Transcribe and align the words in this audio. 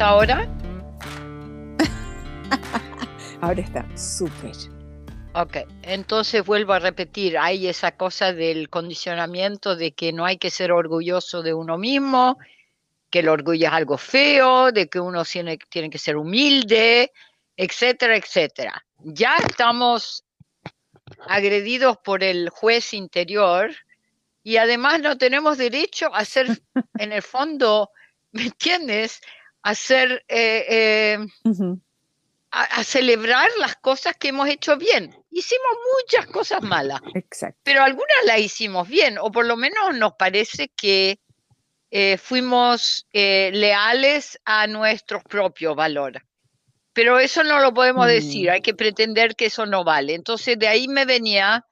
¿Cómo 0.00 0.22
está 0.22 0.34
ahora? 0.34 0.48
ahora 3.42 3.60
está 3.60 3.86
súper. 3.98 4.56
Ok, 5.34 5.58
entonces 5.82 6.42
vuelvo 6.42 6.72
a 6.72 6.78
repetir, 6.78 7.36
hay 7.36 7.66
esa 7.68 7.92
cosa 7.92 8.32
del 8.32 8.70
condicionamiento 8.70 9.76
de 9.76 9.92
que 9.92 10.14
no 10.14 10.24
hay 10.24 10.38
que 10.38 10.50
ser 10.50 10.72
orgulloso 10.72 11.42
de 11.42 11.52
uno 11.52 11.76
mismo, 11.76 12.38
que 13.10 13.18
el 13.18 13.28
orgullo 13.28 13.66
es 13.66 13.72
algo 13.74 13.98
feo, 13.98 14.72
de 14.72 14.88
que 14.88 15.00
uno 15.00 15.22
tiene, 15.26 15.58
tiene 15.68 15.90
que 15.90 15.98
ser 15.98 16.16
humilde, 16.16 17.12
etcétera, 17.54 18.16
etcétera. 18.16 18.82
Ya 19.00 19.36
estamos 19.36 20.24
agredidos 21.28 21.98
por 21.98 22.24
el 22.24 22.48
juez 22.48 22.94
interior 22.94 23.70
y 24.42 24.56
además 24.56 25.02
no 25.02 25.18
tenemos 25.18 25.58
derecho 25.58 26.08
a 26.14 26.24
ser, 26.24 26.62
en 26.98 27.12
el 27.12 27.22
fondo, 27.22 27.90
¿me 28.32 28.44
entiendes? 28.44 29.20
A 29.62 29.74
ser... 29.74 30.24
Eh, 30.28 30.66
eh, 30.68 31.18
a, 32.52 32.82
celebrar 32.82 33.48
las 33.60 33.76
cosas 33.76 34.16
que 34.16 34.28
hemos 34.28 34.48
hecho 34.48 34.76
bien. 34.76 35.16
Hicimos 35.30 35.70
muchas 36.00 36.26
cosas 36.26 36.62
malas, 36.62 37.00
pero 37.62 37.82
algunas 37.82 38.24
las 38.24 38.40
hicimos 38.40 38.88
bien, 38.88 39.18
o 39.18 39.30
por 39.30 39.46
lo 39.46 39.56
menos 39.56 39.96
nos 39.96 40.14
parece 40.14 40.68
que 40.68 41.20
eh, 41.92 42.18
fuimos 42.18 43.06
leales 43.12 44.40
a 44.44 44.66
nuestros 44.66 45.22
propios 45.22 45.76
valores. 45.76 46.22
Pero 46.92 47.20
eso 47.20 47.44
no 47.44 47.60
lo 47.60 47.72
podemos 47.72 48.08
decir, 48.08 48.48
mm. 48.48 48.52
hay 48.52 48.60
que 48.62 48.74
pretender 48.74 49.36
que 49.36 49.46
eso 49.46 49.64
no 49.64 49.84
vale. 49.84 50.14
Entonces 50.14 50.58
de 50.58 50.66
ahí 50.66 50.88
me 50.88 51.04
venía 51.04 51.64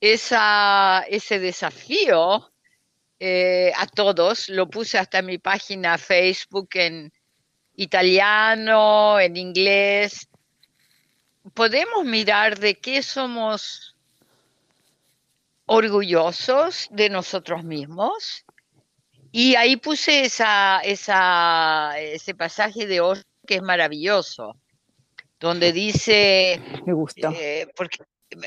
esa, 0.00 1.04
ese 1.08 1.38
desafío 1.38 2.53
eh, 3.20 3.72
a 3.76 3.86
todos, 3.86 4.48
lo 4.48 4.68
puse 4.68 4.98
hasta 4.98 5.22
mi 5.22 5.38
página 5.38 5.98
Facebook 5.98 6.68
en 6.74 7.12
italiano, 7.76 9.18
en 9.18 9.36
inglés, 9.36 10.28
podemos 11.52 12.04
mirar 12.04 12.58
de 12.58 12.76
qué 12.76 13.02
somos 13.02 13.96
orgullosos 15.66 16.88
de 16.90 17.10
nosotros 17.10 17.64
mismos. 17.64 18.44
Y 19.32 19.56
ahí 19.56 19.76
puse 19.76 20.24
esa, 20.24 20.80
esa, 20.80 21.98
ese 21.98 22.34
pasaje 22.34 22.86
de 22.86 23.00
Osho 23.00 23.24
que 23.46 23.56
es 23.56 23.62
maravilloso, 23.62 24.56
donde 25.40 25.72
dice... 25.72 26.62
Me 26.86 26.92
gustó. 26.92 27.30
Eh, 27.30 27.66
porque 27.76 27.98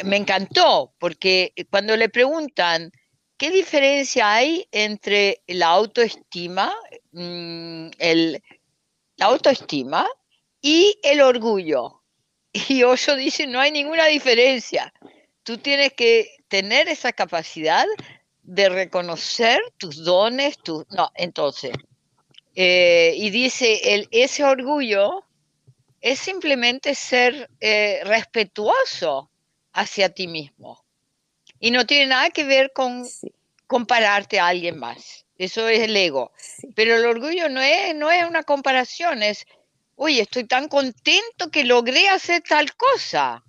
me 0.04 0.18
encantó, 0.18 0.94
porque 0.98 1.54
cuando 1.70 1.96
le 1.96 2.10
preguntan 2.10 2.92
qué 3.38 3.52
diferencia 3.52 4.34
hay 4.34 4.68
entre 4.72 5.42
la 5.48 5.68
autoestima, 5.68 6.76
mm, 7.12 7.90
el, 8.00 8.44
la 9.16 9.26
autoestima 9.26 10.08
y 10.62 10.98
el 11.04 11.22
orgullo. 11.22 12.02
Y 12.52 12.84
Osho 12.84 13.16
dice, 13.16 13.48
no 13.48 13.60
hay 13.60 13.72
ninguna 13.72 14.06
diferencia. 14.08 14.94
Tú 15.44 15.58
tienes 15.58 15.94
que 15.94 16.38
tener 16.48 16.88
esa 16.88 17.14
capacidad 17.14 17.86
de 18.44 18.70
reconocer 18.70 19.62
tus 19.78 20.04
dones, 20.04 20.58
tus... 20.58 20.86
No, 20.90 21.12
entonces, 21.16 21.72
eh, 22.56 23.14
y 23.16 23.30
dice, 23.30 23.94
el, 23.94 24.08
ese 24.12 24.44
orgullo 24.44 25.24
es 26.02 26.20
simplemente 26.20 26.96
ser 26.96 27.50
eh, 27.60 28.00
respetuoso 28.04 29.30
hacia 29.74 30.10
ti 30.10 30.28
mismo. 30.28 30.87
Y 31.60 31.72
no 31.72 31.86
tiene 31.86 32.08
nada 32.08 32.30
que 32.30 32.44
ver 32.44 32.72
con 32.74 33.06
compararte 33.68 34.40
a 34.40 34.48
alguien 34.48 34.78
más. 34.78 35.26
Eso 35.38 35.68
es 35.68 35.82
el 35.82 35.96
ego. 35.96 36.32
Pero 36.76 36.96
el 36.96 37.06
orgullo 37.06 37.50
no 37.50 37.62
es, 37.62 37.96
no 37.96 38.12
es 38.12 38.28
una 38.28 38.44
comparación, 38.44 39.22
es, 39.22 39.46
oye, 39.96 40.22
estoy 40.22 40.46
tan 40.46 40.68
contento 40.68 41.52
que 41.52 41.64
logré 41.64 42.10
hacer 42.10 42.42
tal 42.48 42.76
cosa. 42.76 43.44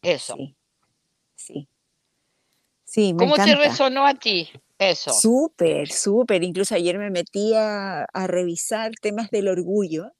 Eso. 0.00 0.36
Sí. 1.34 1.68
Sí. 2.84 3.14
¿Cómo 3.18 3.36
te 3.36 3.54
resonó 3.54 4.06
a 4.06 4.14
ti 4.14 4.50
eso? 4.78 5.12
Súper, 5.12 5.90
súper. 5.90 6.42
Incluso 6.42 6.74
ayer 6.74 6.98
me 6.98 7.10
metí 7.10 7.52
a, 7.54 8.06
revisar 8.26 8.92
temas 9.00 9.30
del 9.30 9.48
orgullo. 9.48 10.12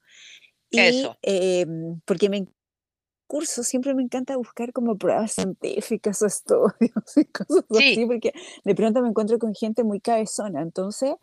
Y, 0.69 0.79
eso. 0.79 1.17
Em, 1.21 1.99
porque 2.05 2.29
me 2.29 2.47
siempre 3.41 3.93
me 3.93 4.03
encanta 4.03 4.37
buscar 4.37 4.73
como 4.73 4.97
pruebas 4.97 5.33
científicas 5.33 6.21
o 6.21 6.25
estudios 6.27 7.17
y 7.17 7.25
cosas 7.25 7.65
así, 7.69 8.05
porque 8.05 8.33
de 8.63 8.75
pronto 8.75 9.01
me 9.01 9.09
encuentro 9.09 9.39
con 9.39 9.53
gente 9.53 9.83
muy 9.83 9.99
cabezona, 9.99 10.61
entonces 10.61 11.15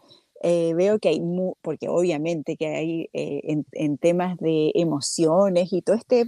eh, 0.42 0.72
veo 0.74 0.98
que 0.98 1.10
hay, 1.10 1.20
porque 1.62 1.88
obviamente 1.88 2.56
que 2.56 2.66
hay 2.66 3.10
eh, 3.12 3.62
en, 3.72 3.98
temas 3.98 4.38
de 4.38 4.72
emociones 4.74 5.72
y 5.72 5.82
todo 5.82 5.96
este, 5.96 6.26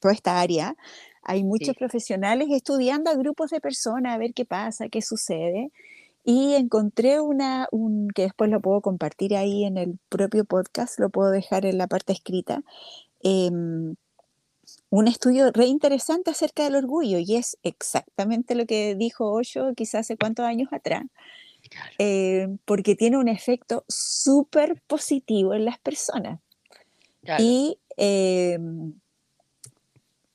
toda 0.00 0.12
esta 0.12 0.40
área, 0.40 0.76
hay 1.22 1.42
muchos 1.42 1.74
profesionales 1.76 2.48
estudiando 2.50 3.10
a 3.10 3.14
grupos 3.14 3.50
de 3.50 3.60
personas 3.60 4.14
a 4.14 4.18
ver 4.18 4.34
qué 4.34 4.44
pasa, 4.44 4.88
qué 4.90 5.00
sucede. 5.00 5.72
Y 6.22 6.54
encontré 6.54 7.20
una, 7.20 7.68
un, 7.70 8.08
que 8.08 8.22
después 8.22 8.50
lo 8.50 8.60
puedo 8.60 8.80
compartir 8.80 9.36
ahí 9.36 9.64
en 9.64 9.76
el 9.76 9.98
propio 10.08 10.44
podcast, 10.44 10.98
lo 10.98 11.10
puedo 11.10 11.30
dejar 11.30 11.66
en 11.66 11.76
la 11.78 11.86
parte 11.86 12.12
escrita, 12.12 12.62
em, 13.22 13.94
un 14.90 15.08
estudio 15.08 15.50
re 15.52 15.66
interesante 15.66 16.30
acerca 16.30 16.64
del 16.64 16.76
orgullo 16.76 17.18
y 17.18 17.36
es 17.36 17.58
exactamente 17.62 18.54
lo 18.54 18.66
que 18.66 18.94
dijo 18.94 19.32
Osho 19.32 19.74
quizás 19.74 20.00
hace 20.02 20.16
cuántos 20.16 20.44
años 20.46 20.68
atrás, 20.72 21.04
eh, 21.98 22.48
porque 22.64 22.94
tiene 22.94 23.18
un 23.18 23.28
efecto 23.28 23.84
súper 23.88 24.80
positivo 24.86 25.54
en 25.54 25.64
las 25.64 25.78
personas. 25.78 26.40
Y 27.38 27.78
em, 27.96 28.94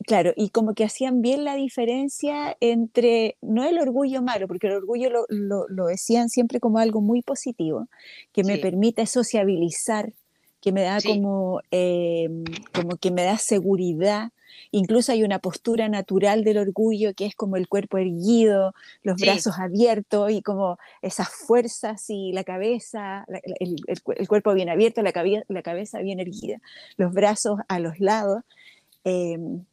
claro, 0.09 0.33
y 0.35 0.49
como 0.49 0.73
que 0.73 0.83
hacían 0.83 1.21
bien 1.21 1.43
la 1.43 1.55
diferencia 1.55 2.57
entre, 2.61 3.37
no 3.41 3.63
el 3.63 3.79
orgullo 3.79 4.23
malo, 4.23 4.47
porque 4.47 4.67
el 4.67 4.73
orgullo 4.73 5.09
lo, 5.29 5.85
decían 5.85 6.29
siempre 6.29 6.59
como 6.59 6.79
algo 6.79 6.99
muy 6.99 7.21
positivo, 7.21 7.87
que 8.31 8.43
me 8.43 8.57
permite 8.57 9.05
sociabilizar, 9.05 10.13
que 10.61 10.71
me 10.71 10.83
da 10.83 10.99
como, 11.01 11.61
em, 11.71 12.43
como 12.73 12.97
que 12.97 13.11
me 13.11 13.23
da 13.23 13.37
seguridad. 13.37 14.31
Incluso 14.71 15.11
hay 15.11 15.23
una 15.23 15.39
postura 15.39 15.89
natural 15.89 16.43
del 16.43 16.57
orgullo 16.57 17.13
que 17.13 17.25
es 17.25 17.35
como 17.35 17.55
el 17.55 17.67
cuerpo 17.67 17.97
erguido, 17.97 18.73
los 19.03 19.19
brazos 19.19 19.57
abiertos 19.57 20.31
y 20.31 20.41
como 20.41 20.77
esas 21.01 21.29
fuerzas 21.29 22.09
y 22.09 22.31
la 22.33 22.43
cabeza, 22.43 23.25
el, 23.59 23.75
el, 23.87 24.27
cuerpo 24.27 24.53
bien 24.53 24.69
abierto, 24.69 25.01
la, 25.01 25.13
la, 25.47 25.61
cabeza 25.61 25.99
bien 25.99 26.19
erguida, 26.19 26.59
los 26.97 27.13
brazos 27.13 27.59
a 27.67 27.79
los 27.79 27.99
lados. 27.99 28.43
Em, 29.03 29.63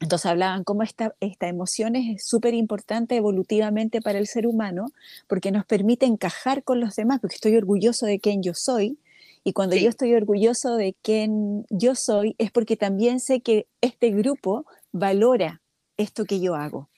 entonces 0.00 0.26
hablaban 0.26 0.64
cómo 0.64 0.82
esta, 0.82 1.14
esta 1.20 1.48
emoción 1.48 1.96
es 1.96 2.26
súper 2.26 2.54
importante 2.54 3.16
evolutivamente 3.16 4.02
para 4.02 4.18
el 4.18 4.26
ser 4.26 4.46
humano 4.46 4.88
porque 5.28 5.52
nos 5.52 5.64
permite 5.64 6.04
encajar 6.06 6.64
con 6.64 6.80
los 6.80 6.96
demás, 6.96 7.20
porque 7.20 7.36
estoy 7.36 7.56
orgulloso 7.56 8.04
de 8.04 8.18
quién 8.18 8.42
yo 8.42 8.52
soy, 8.54 8.98
y 9.44 9.52
cuando 9.52 9.76
yo 9.76 9.90
estoy 9.90 10.14
orgulloso 10.14 10.76
de 10.76 10.96
quién 11.02 11.66
yo 11.68 11.94
soy, 11.94 12.34
es 12.38 12.50
porque 12.50 12.76
también 12.76 13.20
sé 13.20 13.42
que 13.42 13.68
este 13.82 14.10
grupo 14.10 14.64
valora 14.90 15.60
esto 15.98 16.24
que 16.24 16.40
yo 16.40 16.54
hago. 16.54 16.88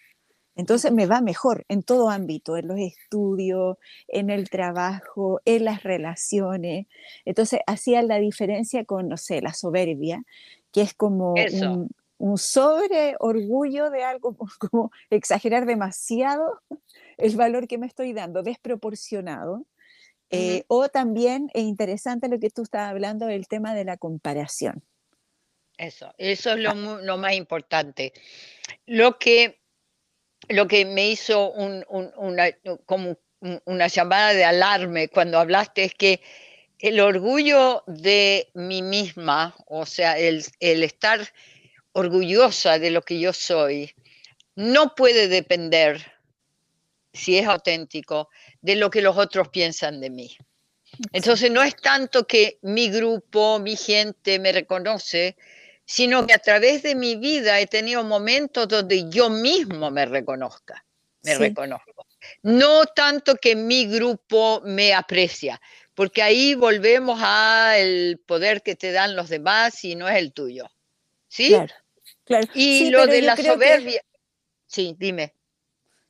Entonces 0.55 0.91
me 0.91 1.06
va 1.06 1.20
mejor 1.20 1.67
en 1.69 1.82
todo 1.82 2.09
ámbito, 2.09 2.56
en 2.56 2.69
los 2.69 2.79
estudios, 2.79 3.76
en 4.09 4.31
el 4.31 4.49
trabajo, 4.49 5.41
en 5.44 5.65
las 5.67 5.82
relaciones. 5.82 6.87
Entonces 7.26 7.61
hacía 7.67 8.03
la 8.03 8.19
diferencia 8.19 8.85
con, 8.85 9.09
no 9.09 9.19
sé, 9.19 9.43
la 9.43 9.53
soberbia, 9.53 10.23
que 10.73 10.81
es 10.81 10.94
como 10.94 11.35
un, 12.19 12.38
sobre 12.38 13.17
orgullo 13.19 13.91
de 13.91 14.05
algo, 14.05 14.35
como 14.70 14.93
exagerar 15.11 15.67
demasiado 15.67 16.62
el 17.19 17.37
valor 17.37 17.67
que 17.67 17.76
me 17.76 17.87
estoy 17.87 18.12
dando, 18.12 18.43
desproporcionado. 18.43 19.67
Eh, 20.31 20.64
o 20.69 20.88
también 20.88 21.50
es 21.55 21.62
interesante 21.62 22.28
lo 22.28 22.38
que 22.38 22.50
tú 22.50 22.62
estabas 22.62 22.90
hablando 22.90 23.26
del 23.26 23.46
tema 23.46 23.75
de 23.75 23.84
la 23.84 23.96
comparación. 23.96 24.82
Eso, 25.78 26.12
eso 26.19 26.52
es 26.52 26.58
lo, 26.58 26.70
ah. 26.70 27.17
más 27.17 27.34
importante. 27.34 28.12
Lo 28.87 29.19
que, 29.19 29.61
lo 30.49 30.67
que 30.67 30.84
me 30.84 31.11
hizo 31.11 31.52
una, 31.52 32.50
como 32.87 33.19
una 33.64 33.87
llamada 33.87 34.32
de 34.32 34.44
alarme 34.44 35.08
cuando 35.08 35.38
hablaste 35.38 35.84
es 35.84 35.94
que 35.94 36.20
el 36.79 37.00
orgullo 37.00 37.84
de 37.87 38.49
mí 38.55 38.82
misma, 38.82 39.55
o 39.67 39.87
sea, 39.87 40.19
el, 40.19 40.44
el 40.61 40.82
estar 40.82 41.20
orgullosa 41.93 42.79
de 42.79 42.90
lo 42.90 43.02
que 43.02 43.19
yo 43.20 43.32
soy, 43.32 43.94
no 44.55 44.94
puede 44.94 45.29
depender 45.29 46.12
si 47.12 47.38
es 47.38 47.46
auténtico, 47.46 48.29
de 48.67 48.75
lo 48.75 48.91
que 48.91 49.01
los 49.01 49.17
otros 49.17 49.49
piensan 49.49 50.01
de 50.01 50.11
mí. 50.11 50.37
Entonces 51.13 51.53
no 51.53 51.63
es 51.63 51.77
tanto 51.77 52.27
que 52.27 52.59
mi 52.63 52.91
grupo, 52.91 53.61
mi 53.61 53.77
gente 53.77 54.41
me 54.41 54.51
reconoce, 54.51 55.37
sino 55.85 56.27
que 56.27 56.35
a 56.35 56.41
través 56.41 56.83
de 56.83 56.97
mi 56.97 57.15
vida 57.15 57.61
he 57.61 57.69
tenido 57.69 58.03
momentos 58.03 58.67
donde 58.67 59.09
yo 59.09 59.31
mismo 59.31 59.93
me 59.93 60.05
reconozca, 60.05 60.85
me 61.23 61.37
reconozco. 61.37 62.07
No 62.43 62.87
tanto 62.87 63.37
que 63.37 63.55
mi 63.55 63.87
grupo 63.87 64.61
me 64.65 64.93
aprecia, 64.93 65.61
porque 65.95 66.21
ahí 66.23 66.57
volvemos 66.57 67.21
al 67.23 68.19
poder 68.27 68.63
que 68.63 68.75
te 68.75 68.91
dan 68.91 69.15
los 69.15 69.29
demás 69.29 69.85
y 69.85 69.95
no 69.95 70.09
es 70.09 70.17
el 70.17 70.33
tuyo. 70.33 70.67
¿Sí? 71.29 71.51
Claro, 71.51 71.75
claro. 72.25 72.49
Y 72.53 72.91
lo 72.91 73.07
de 73.07 73.23
la 73.23 73.37
soberbia. 73.37 74.03
Sí, 74.67 74.97
dime. 74.99 75.36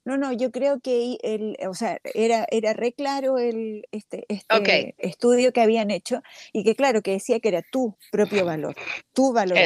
No, 0.07 0.17
no, 0.17 0.33
yo 0.33 0.53
creo 0.53 0.79
que 0.79 1.19
el, 1.25 1.57
o 1.69 1.75
sea, 1.75 1.99
era, 2.15 2.47
era 2.53 2.73
re 2.75 2.93
claro 2.93 3.39
el, 3.39 3.89
este, 3.91 4.25
este 4.29 4.95
estudio 4.99 5.53
que 5.53 5.61
habían 5.61 5.91
hecho 5.91 6.23
y 6.53 6.63
que 6.63 6.77
claro, 6.77 7.03
que 7.03 7.11
decía 7.11 7.41
que 7.41 7.49
era 7.49 7.63
tu 7.73 7.97
propio 8.13 8.45
valor, 8.45 8.77
tu 9.13 9.33
valor. 9.33 9.59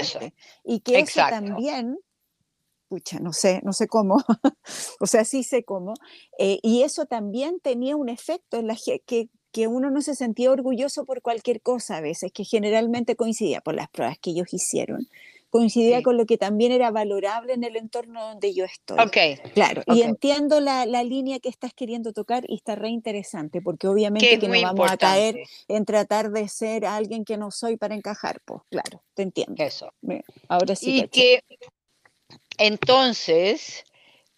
Y 0.65 0.81
que 0.81 1.01
eso 1.01 1.21
también, 1.29 1.99
pucha, 2.89 3.19
no 3.21 3.35
sé, 3.35 3.61
no 3.65 3.75
sé 3.75 3.87
cómo, 3.87 4.17
o 5.01 5.07
sea, 5.07 5.27
sí 5.27 5.43
sé 5.43 5.63
cómo, 5.63 5.93
eh, 6.39 6.59
y 6.63 6.85
eso 6.85 7.05
también 7.05 7.61
tenía 7.61 7.97
un 7.97 8.09
efecto 8.09 8.57
en 8.57 8.67
la 8.67 8.79
que, 9.05 9.29
que 9.53 9.67
uno 9.67 9.91
no 9.91 10.01
se 10.01 10.15
sentía 10.15 10.51
orgulloso 10.51 11.05
por 11.05 11.21
cualquier 11.21 11.61
cosa 11.61 11.99
a 11.99 12.01
veces, 12.01 12.33
que 12.33 12.45
generalmente 12.45 13.15
coincidía 13.15 13.61
por 13.61 13.75
las 13.75 13.91
pruebas 13.91 14.17
que 14.19 14.31
ellos 14.31 14.55
hicieron 14.55 15.07
coincidía 15.50 16.02
con 16.02 16.17
lo 16.17 16.26
que 16.26 16.38
también 16.38 16.73
era 16.73 16.91
valorable 16.91 17.52
en 17.52 17.64
el 17.64 17.76
entorno 17.76 18.23
donde 18.29 18.55
yo 18.55 18.64
estoy. 18.64 18.99
Ok. 19.00 19.52
Claro, 19.52 19.82
y 19.87 20.02
entiendo 20.02 20.61
la, 20.61 20.87
línea 21.00 21.41
que 21.41 21.49
estás 21.49 21.75
queriendo 21.75 22.12
tocar 22.12 22.44
y 22.47 22.55
está 22.55 22.76
re 22.76 22.88
interesante, 22.88 23.61
porque 23.61 23.88
obviamente 23.88 24.38
que, 24.38 24.49
no 24.49 24.62
vamos 24.62 24.91
a 24.91 24.97
caer 24.97 25.37
en 25.67 25.85
tratar 25.85 26.31
de 26.31 26.49
ser 26.49 26.87
alguien 26.87 27.25
que 27.25 27.37
no 27.37 27.50
soy 27.50 27.76
para 27.76 27.94
encajar, 27.94 28.41
pues 28.44 28.61
claro, 28.70 29.02
te 29.14 29.23
entiendo. 29.23 29.55
Eso. 29.62 29.93
Ahora 30.49 30.76
sí. 30.76 30.99
Y 30.99 31.08
que 31.08 31.43
entonces, 32.58 33.85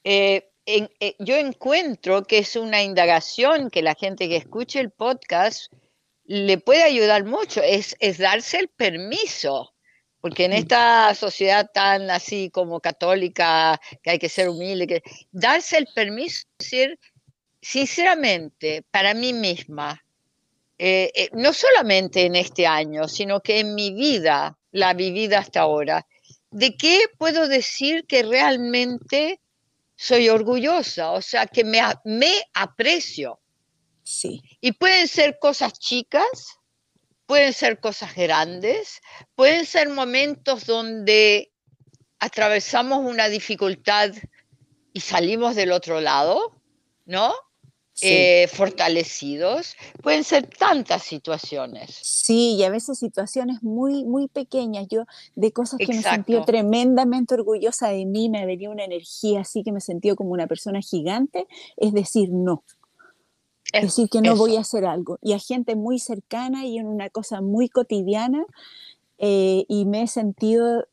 eh, 0.04 0.48
eh, 0.66 1.16
yo 1.18 1.36
encuentro 1.36 2.22
que 2.22 2.38
es 2.38 2.56
una 2.56 2.82
indagación 2.82 3.68
que 3.68 3.82
la 3.82 3.94
gente 3.94 4.28
que 4.28 4.36
escuche 4.36 4.80
el 4.80 4.90
podcast 4.90 5.72
le 6.24 6.56
puede 6.58 6.84
ayudar 6.84 7.24
mucho, 7.24 7.60
es, 7.62 7.96
es 7.98 8.18
darse 8.18 8.58
el 8.58 8.68
permiso 8.68 9.71
porque 10.22 10.44
en 10.44 10.52
esta 10.52 11.12
sociedad 11.16 11.68
tan 11.74 12.08
así 12.08 12.48
como 12.48 12.78
católica, 12.78 13.78
que 14.04 14.10
hay 14.12 14.18
que 14.20 14.28
ser 14.28 14.48
humilde, 14.48 14.86
que 14.86 15.02
darse 15.32 15.76
el 15.76 15.88
permiso 15.92 16.46
de 16.46 16.64
decir, 16.64 17.00
sinceramente, 17.60 18.84
para 18.92 19.14
mí 19.14 19.32
misma, 19.32 20.04
eh, 20.78 21.10
eh, 21.16 21.28
no 21.32 21.52
solamente 21.52 22.24
en 22.24 22.36
este 22.36 22.68
año, 22.68 23.08
sino 23.08 23.40
que 23.40 23.58
en 23.58 23.74
mi 23.74 23.92
vida, 23.92 24.56
la 24.70 24.94
vivida 24.94 25.40
hasta 25.40 25.62
ahora, 25.62 26.06
¿de 26.52 26.76
qué 26.76 27.00
puedo 27.18 27.48
decir 27.48 28.06
que 28.06 28.22
realmente 28.22 29.40
soy 29.96 30.28
orgullosa? 30.28 31.10
O 31.10 31.20
sea, 31.20 31.46
que 31.46 31.64
me, 31.64 31.80
me 32.04 32.32
aprecio. 32.54 33.40
Sí. 34.04 34.40
Y 34.60 34.70
pueden 34.70 35.08
ser 35.08 35.40
cosas 35.40 35.72
chicas, 35.80 36.60
pueden 37.32 37.54
ser 37.54 37.80
cosas 37.80 38.14
grandes, 38.14 39.00
pueden 39.34 39.64
ser 39.64 39.88
momentos 39.88 40.66
donde 40.66 41.50
atravesamos 42.18 42.98
una 43.10 43.30
dificultad 43.30 44.10
y 44.92 45.00
salimos 45.00 45.56
del 45.56 45.72
otro 45.72 46.02
lado, 46.02 46.60
¿no? 47.06 47.32
Eh, 48.02 48.48
fortalecidos. 48.48 49.76
Pueden 50.02 50.24
ser 50.24 50.46
tantas 50.46 51.04
situaciones. 51.04 51.98
Sí, 52.02 52.56
y 52.56 52.64
a 52.64 52.68
veces 52.68 52.98
situaciones 52.98 53.62
muy, 53.62 54.04
muy 54.04 54.28
pequeñas. 54.28 54.86
Yo 54.90 55.06
de 55.34 55.52
cosas 55.52 55.78
que 55.78 55.86
me 55.86 56.02
sentí 56.02 56.38
tremendamente 56.44 57.32
orgullosa 57.32 57.88
de 57.88 58.04
mí, 58.04 58.28
me 58.28 58.44
venía 58.44 58.68
una 58.68 58.84
energía 58.84 59.40
así 59.40 59.62
que 59.62 59.72
me 59.72 59.80
sentí 59.80 60.14
como 60.14 60.32
una 60.32 60.46
persona 60.46 60.82
gigante, 60.82 61.46
es 61.78 61.94
decir, 61.94 62.28
no. 62.30 62.62
Es 63.72 63.82
decir, 63.82 64.08
que 64.08 64.20
no 64.20 64.36
voy 64.36 64.56
a 64.56 64.60
hacer 64.60 64.84
algo. 64.84 65.18
Y 65.22 65.32
a 65.32 65.38
gente 65.38 65.76
muy 65.76 65.98
cercana 65.98 66.66
y 66.66 66.78
en 66.78 66.86
una 66.86 67.10
cosa 67.10 67.40
muy 67.40 67.68
cotidiana, 67.68 68.44
eh, 69.18 69.64
y 69.68 69.86
me 69.86 70.02
he 70.02 70.06
sentido 70.06 70.86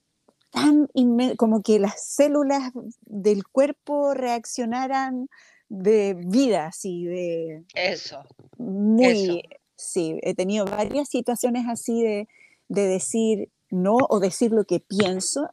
tan 0.52 0.90
como 1.38 1.62
que 1.62 1.80
las 1.80 2.04
células 2.04 2.72
del 3.02 3.46
cuerpo 3.48 4.14
reaccionaran 4.14 5.30
de 5.68 6.16
vida, 6.16 6.68
así, 6.68 7.06
de... 7.06 7.64
Eso. 7.76 8.24
Muy... 8.58 9.44
Sí, 9.75 10.20
he 10.24 10.34
tenido 10.34 10.66
varias 10.66 11.08
situaciones 11.08 11.66
así 11.70 12.04
de, 12.04 12.28
de 12.68 12.88
decir 12.88 13.50
no 13.70 13.96
o 14.10 14.20
decir 14.20 14.52
lo 14.52 14.66
que 14.66 14.80
pienso 14.80 15.50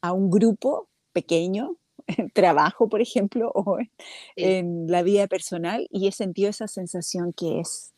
a 0.00 0.12
un 0.12 0.30
grupo 0.30 0.88
pequeño 1.12 1.76
trabajo, 2.34 2.88
por 2.88 3.00
ejemplo, 3.00 3.50
o 3.54 3.78
en 4.36 4.86
la 4.88 5.02
vida 5.02 5.26
personal, 5.26 5.86
y 5.90 6.08
he 6.08 6.12
sentido 6.12 6.50
esa 6.50 6.68
sensación 6.68 7.32
que 7.32 7.60
es 7.60 7.92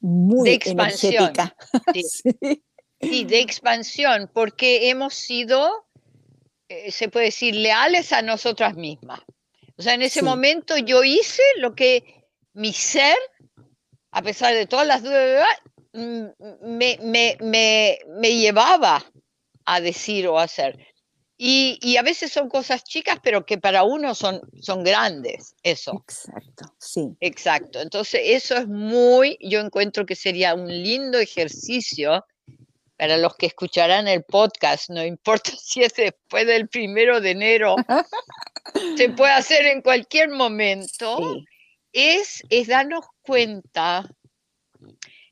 muy 0.00 0.50
de 0.50 0.54
expansión. 0.54 1.32
Sí. 2.98 3.24
de 3.24 3.40
expansión, 3.40 4.30
porque 4.32 4.88
hemos 4.88 5.12
sido, 5.12 5.86
eh, 6.70 6.90
se 6.90 7.10
puede 7.10 7.26
decir, 7.26 7.54
leales 7.54 8.10
a 8.10 8.22
nosotras 8.22 8.74
mismas. 8.74 9.20
O 9.76 9.82
sea, 9.82 9.92
en 9.92 10.00
ese 10.00 10.22
momento 10.22 10.78
yo 10.78 11.04
hice 11.04 11.42
lo 11.58 11.74
que 11.74 12.24
mi 12.54 12.72
ser, 12.72 13.16
a 14.12 14.22
pesar 14.22 14.54
de 14.54 14.66
todas 14.66 14.86
las 14.86 15.02
dudas, 15.02 15.46
mm, 15.92 16.24
me, 16.62 16.98
me, 17.02 17.36
me, 17.42 17.98
me 18.18 18.34
llevaba 18.34 19.04
a 19.66 19.80
decir 19.82 20.26
o 20.26 20.38
hacer. 20.38 20.78
Y, 21.38 21.96
a 21.98 22.02
veces 22.02 22.32
son 22.32 22.48
cosas 22.48 22.82
chicas, 22.84 23.18
pero 23.22 23.44
que 23.44 23.58
para 23.58 23.82
uno 23.84 24.14
son, 24.14 24.40
son 24.62 24.82
grandes, 24.82 25.54
eso. 25.62 25.92
Exacto, 25.92 26.74
sí. 26.78 27.14
Exacto. 27.20 27.80
Entonces, 27.80 28.22
eso 28.24 28.56
es 28.56 28.66
muy, 28.66 29.36
yo 29.42 29.60
encuentro 29.60 30.06
que 30.06 30.16
sería 30.16 30.54
un 30.54 30.68
lindo 30.68 31.18
ejercicio 31.18 32.24
para 32.96 33.18
los 33.18 33.36
que 33.36 33.46
escucharán 33.46 34.08
el 34.08 34.24
podcast, 34.24 34.88
no 34.88 35.04
importa 35.04 35.50
si 35.62 35.82
es 35.82 35.92
después 35.94 36.46
del 36.46 36.68
primero 36.68 37.20
de 37.20 37.32
enero, 37.32 37.76
se 38.96 39.10
puede 39.16 39.32
hacer 39.32 39.66
en 39.66 39.82
cualquier 39.82 40.30
momento, 40.30 41.42
es, 41.92 42.42
es 42.48 42.68
darnos 42.68 43.04
cuenta 43.20 44.08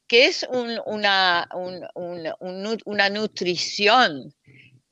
que 0.06 0.26
es 0.26 0.46
una, 0.50 1.48
una 1.54 3.08
nutrición 3.08 4.34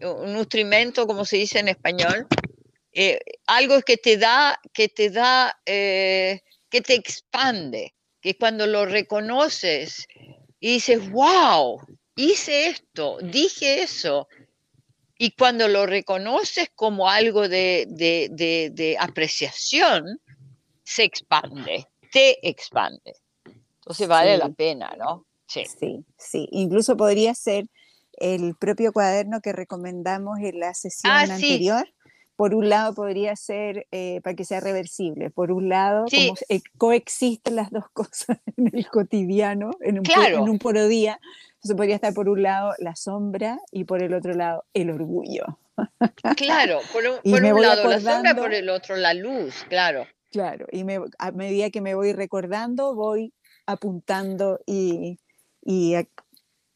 un 0.02 0.32
nutrimento, 0.32 1.06
como 1.06 1.24
se 1.24 1.36
dice 1.36 1.58
en 1.58 1.68
español, 1.68 2.26
eh, 2.92 3.18
algo 3.46 3.80
que 3.82 3.96
te 3.96 4.16
da, 4.16 4.58
que 4.72 4.88
te 4.88 5.10
da, 5.10 5.58
eh, 5.64 6.40
que 6.68 6.80
te 6.80 6.94
expande, 6.94 7.94
que 8.20 8.36
cuando 8.36 8.66
lo 8.66 8.84
reconoces 8.86 10.06
y 10.60 10.74
dices, 10.74 11.10
wow, 11.10 11.80
hice 12.16 12.68
esto, 12.68 13.18
dije 13.22 13.82
eso, 13.82 14.28
y 15.18 15.30
cuando 15.32 15.68
lo 15.68 15.86
reconoces 15.86 16.68
como 16.74 17.08
algo 17.08 17.48
de, 17.48 17.86
de, 17.88 18.96
apreciación, 18.98 20.20
se 20.82 21.04
expande, 21.04 21.86
te 22.10 22.46
expande. 22.46 23.14
Entonces 23.76 24.08
vale 24.08 24.36
la 24.36 24.48
pena, 24.48 24.94
¿no? 24.98 25.26
Sí. 25.46 25.64
sí, 25.66 26.04
sí. 26.16 26.48
Incluso 26.50 26.96
podría 26.96 27.34
ser 27.34 27.66
el 28.22 28.54
propio 28.54 28.92
cuaderno 28.92 29.40
que 29.40 29.52
recomendamos 29.52 30.38
en 30.38 30.60
la 30.60 30.72
sesión 30.74 31.12
ah, 31.12 31.22
anterior. 31.22 31.86
Por 32.36 32.54
un 32.54 32.68
lado 32.68 32.94
podría 32.94 33.36
ser 33.36 33.86
eh, 33.92 34.20
para 34.22 34.34
que 34.34 34.44
sea 34.44 34.60
reversible, 34.60 35.30
por 35.30 35.52
un 35.52 35.68
lado 35.68 36.06
como 36.10 36.34
coexisten 36.78 37.56
las 37.56 37.70
dos 37.70 37.84
cosas 37.92 38.38
en 38.56 38.70
el 38.72 38.86
cotidiano, 38.88 39.70
en 39.80 39.98
un, 39.98 40.04
en 40.08 40.40
un 40.40 40.58
puro 40.58 40.88
día, 40.88 41.20
entonces 41.56 41.76
podría 41.76 41.94
estar 41.96 42.14
por 42.14 42.28
un 42.28 42.42
lado 42.42 42.72
la 42.78 42.96
sombra 42.96 43.58
y 43.70 43.84
por 43.84 44.02
el 44.02 44.14
otro 44.14 44.34
lado 44.34 44.64
el 44.72 44.90
orgullo. 44.90 45.44
Claro, 46.36 46.80
por 46.92 47.04
un, 47.04 47.62
lado 47.62 47.88
la 47.88 48.00
sombra, 48.00 48.34
por 48.34 48.52
el 48.52 48.68
otro 48.68 48.96
la 48.96 49.14
luz, 49.14 49.64
claro. 49.68 50.06
Claro, 50.30 50.66
y 50.72 50.84
a 51.18 51.30
medida 51.32 51.70
que 51.70 51.80
me 51.80 51.94
voy 51.94 52.14
recordando, 52.14 52.94
voy 52.94 53.34
apuntando 53.66 54.60
y, 54.66 55.18
y 55.62 55.94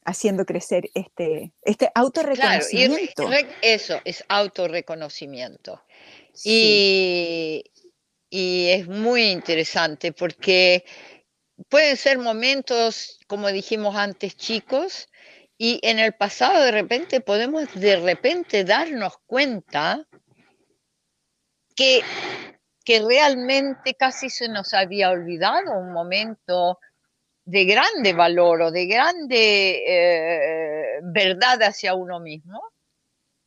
haciendo 0.07 0.47
crecer 0.47 0.89
este, 0.95 1.53
este 1.63 1.91
autorreconocimiento. 1.95 3.29
eso 3.61 4.01
es 4.05 4.25
autorreconocimiento. 4.29 5.83
Y, 6.45 7.65
y 8.31 8.69
es 8.71 8.87
muy 8.87 9.25
interesante 9.25 10.13
porque 10.13 10.85
pueden 11.69 11.97
ser 11.97 12.19
momentos, 12.19 13.19
como 13.27 13.49
dijimos 13.49 13.97
antes, 13.97 14.37
chicos, 14.37 15.09
y 15.59 15.81
en 15.83 15.99
el 15.99 16.13
pasado 16.13 16.63
de 16.63 16.71
repente 16.71 17.21
podemos 17.21 17.69
de 17.75 17.97
repente 17.97 18.63
darnos 18.63 19.19
cuenta 19.27 20.07
que, 21.75 22.03
que 22.85 23.01
realmente 23.01 23.95
casi 23.95 24.31
se 24.31 24.49
nos 24.49 24.73
había 24.73 25.11
olvidado 25.11 25.79
un 25.79 25.93
momento 25.93 26.79
de 27.47 27.65
grande 27.65 28.13
valor 28.13 28.61
o 28.61 28.71
de 28.73 28.87
grande 28.87 29.83
eh, 29.87 31.01
verdad 31.03 31.63
hacia 31.63 31.95
uno 31.95 32.19
mismo 32.21 32.61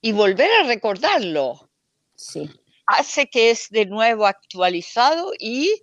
y 0.02 0.14
volver 0.14 0.50
a 0.62 0.64
recordarlo. 0.64 1.70
Sí. 2.16 2.50
Hace 2.86 3.30
que 3.30 3.52
es 3.52 3.70
de 3.70 3.86
nuevo 3.86 4.26
actualizado 4.26 5.34
y 5.38 5.82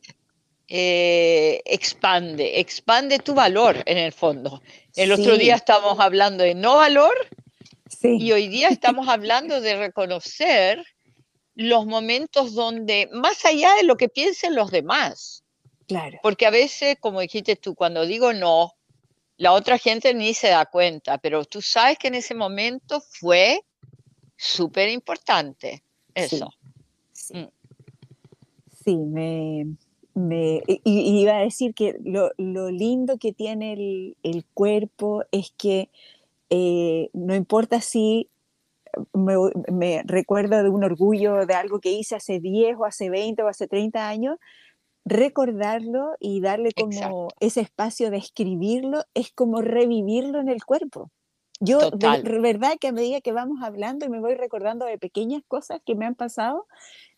eh, 0.68 1.61
expande, 1.66 2.58
expande 2.58 3.18
tu 3.18 3.35
valor 3.35 3.82
en 3.85 3.99
el 3.99 4.12
fondo. 4.12 4.62
El 4.96 5.12
otro 5.12 5.37
día 5.37 5.54
estábamos 5.54 6.00
hablando 6.00 6.42
de 6.42 6.54
no 6.54 6.76
valor 6.76 7.14
y 8.02 8.32
hoy 8.32 8.49
día 8.49 8.68
estamos 8.70 9.08
hablando 9.08 9.61
de 9.61 9.76
reconocer 9.76 10.85
los 11.54 11.87
momentos 11.87 12.54
donde, 12.54 13.08
más 13.12 13.44
allá 13.44 13.75
de 13.75 13.85
lo 13.85 13.96
que 13.96 14.08
piensen 14.08 14.54
los 14.54 14.70
demás, 14.70 15.44
claro. 15.87 16.19
porque 16.23 16.47
a 16.47 16.50
veces, 16.50 16.97
como 17.00 17.21
dijiste 17.21 17.57
tú, 17.57 17.75
cuando 17.75 18.07
digo 18.07 18.33
no, 18.33 18.75
la 19.37 19.52
otra 19.52 19.78
gente 19.78 20.14
ni 20.14 20.35
se 20.35 20.49
da 20.49 20.66
cuenta, 20.66 21.19
pero 21.19 21.45
tú 21.45 21.61
sabes 21.61 21.99
que 21.99 22.09
en 22.09 22.14
ese 22.14 22.35
momento 22.35 23.00
fue 23.00 23.61
súper 24.37 24.88
importante 24.88 25.83
eso. 26.14 26.50
Sí, 27.12 27.49
mm. 28.87 29.12
me, 29.12 29.66
me 30.16 30.62
iba 30.85 31.37
a 31.37 31.43
decir 31.43 31.75
que 31.75 31.95
lo, 32.02 32.31
lindo 32.71 33.19
que 33.19 33.33
tiene 33.33 34.14
el, 34.23 34.45
cuerpo 34.55 35.25
es 35.31 35.52
que 35.59 35.90
eh, 36.49 37.11
no 37.12 37.35
importa 37.35 37.83
si 37.83 38.31
me, 39.12 40.02
recuerdo 40.05 40.62
de 40.62 40.71
un 40.71 40.85
orgullo 40.85 41.45
de 41.45 41.52
algo 41.52 41.81
que 41.81 41.93
hice 41.93 42.16
hace 42.16 42.40
10 42.40 42.76
o 42.78 42.87
hace 42.87 43.11
20 43.11 43.43
o 43.43 43.49
hace 43.49 43.69
30 43.69 44.09
años, 44.09 44.38
recordarlo 45.06 46.16
y 46.18 46.40
darle 46.40 46.72
como 46.72 47.28
ese 47.38 47.60
espacio 47.60 48.10
de 48.10 48.18
escribirlo 48.18 49.04
es 49.14 49.32
como 49.32 49.62
revivirlo 49.62 50.40
en 50.40 50.48
el 50.48 50.64
cuerpo. 50.64 51.12
Yo, 51.60 51.90
de, 51.90 52.20
verdad 52.40 52.76
que 52.78 52.88
a 52.88 52.92
medida 52.92 53.20
que 53.22 53.32
vamos 53.32 53.62
hablando 53.62 54.04
y 54.04 54.10
me 54.10 54.20
voy 54.20 54.34
recordando 54.34 54.84
de 54.84 54.98
pequeñas 54.98 55.42
cosas 55.48 55.80
que 55.86 55.94
me 55.94 56.04
han 56.04 56.16
pasado, 56.16 56.66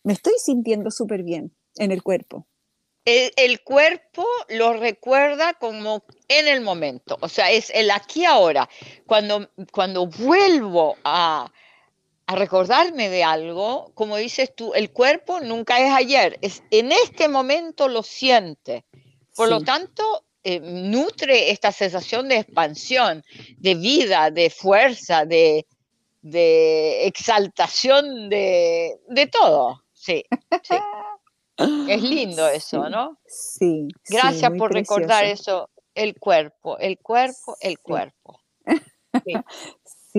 me 0.03 0.13
estoy 0.13 0.33
sintiendo 0.37 0.91
súper 0.91 1.23
bien 1.23 1.51
en 1.75 1.91
el 1.91 2.03
cuerpo. 2.03 2.47
El, 3.05 3.63
cuerpo 3.63 4.23
lo 4.49 4.73
recuerda 4.73 5.55
como 5.55 6.03
en 6.27 6.47
el 6.47 6.61
momento, 6.61 7.17
o 7.21 7.27
sea, 7.27 7.49
es 7.49 7.71
el 7.71 7.89
aquí 7.89 8.23
ahora. 8.23 8.69
Cuando, 9.07 9.49
cuando 9.71 10.05
vuelvo 10.05 10.95
a, 11.03 11.51
a 12.29 12.35
recordarme 12.35 13.09
de 13.09 13.23
algo, 13.23 13.91
como 13.95 14.15
dices 14.15 14.53
tú, 14.55 14.75
el 14.75 14.91
cuerpo 14.91 15.39
nunca 15.39 15.79
es 15.79 15.91
ayer, 15.91 16.37
es 16.43 16.61
en 16.69 16.91
este 16.91 17.27
momento 17.27 17.87
lo 17.87 18.03
siente. 18.03 18.85
Por 19.35 19.49
lo 19.49 19.61
tanto, 19.61 20.03
eh, 20.43 20.59
nutre 20.59 21.49
esta 21.49 21.71
sensación 21.71 22.29
de 22.29 22.37
expansión, 22.37 23.23
de 23.57 23.73
vida, 23.73 24.29
de 24.29 24.51
fuerza, 24.51 25.25
de, 25.25 25.65
exaltación 27.07 28.29
de, 28.29 28.99
todo. 29.31 29.81
Sí, 29.91 30.23
Es 31.57 32.01
lindo 32.03 32.47
eso, 32.47 32.91
¿no? 32.91 33.17
Sí. 33.25 33.87
Gracias 34.07 34.51
por 34.55 34.71
recordar 34.71 35.25
eso. 35.25 35.71
El 35.95 36.13
cuerpo, 36.13 36.77
el 36.77 36.99
cuerpo, 36.99 37.57
el 37.59 37.79
cuerpo. 37.79 38.39
Sí. 39.25 39.33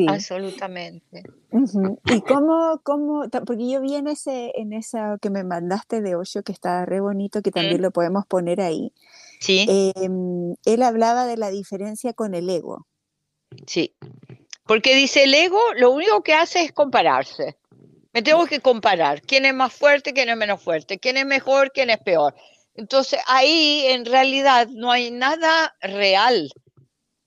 Sí. 0.00 0.06
Absolutamente. 0.08 1.22
Y 2.06 2.20
cómo, 2.22 2.80
cómo, 2.82 3.28
porque 3.44 3.68
yo 3.68 3.80
vi 3.80 3.96
en 3.96 4.06
ese, 4.06 4.52
en 4.54 4.72
esa 4.72 5.18
que 5.20 5.28
me 5.28 5.44
mandaste 5.44 6.00
de 6.00 6.16
Osho, 6.16 6.42
que 6.42 6.52
está 6.52 6.86
re 6.86 7.00
bonito, 7.00 7.42
que 7.42 7.50
también 7.50 7.82
lo 7.82 7.90
podemos 7.90 8.24
poner 8.26 8.60
ahí. 8.60 8.92
Sí. 9.40 9.66
Em, 9.68 10.54
él 10.64 10.82
hablaba 10.82 11.26
de 11.26 11.36
la 11.36 11.50
diferencia 11.50 12.14
con 12.14 12.34
el 12.34 12.48
ego. 12.48 12.86
Sí. 13.66 13.94
Porque 14.64 14.94
dice 14.94 15.24
el 15.24 15.34
ego 15.34 15.60
lo 15.76 15.90
único 15.90 16.22
que 16.22 16.32
hace 16.32 16.62
es 16.62 16.72
compararse. 16.72 17.58
Me 18.12 18.22
tengo 18.22 18.46
que 18.46 18.60
comparar. 18.60 19.20
¿Quién 19.20 19.44
es 19.44 19.54
más 19.54 19.72
fuerte, 19.72 20.12
quién 20.12 20.30
es 20.30 20.36
menos 20.36 20.62
fuerte? 20.62 20.98
¿Quién 20.98 21.16
es 21.16 21.26
mejor, 21.26 21.72
quién 21.72 21.90
es 21.90 21.98
peor? 21.98 22.34
Entonces 22.74 23.20
ahí 23.26 23.84
en 23.88 24.06
realidad 24.06 24.68
no 24.68 24.90
hay 24.90 25.10
nada 25.10 25.76
real 25.82 26.50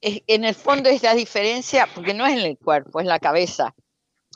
en 0.04 0.44
el 0.44 0.54
fondo 0.54 0.90
es 0.90 1.02
la 1.02 1.16
diferencia, 1.16 1.88
porque 1.96 2.14
no 2.14 2.26
es 2.26 2.34
en 2.34 2.46
el 2.46 2.58
cuerpo, 2.58 3.00
es 3.00 3.06
la 3.06 3.20
cabeza. 3.20 3.74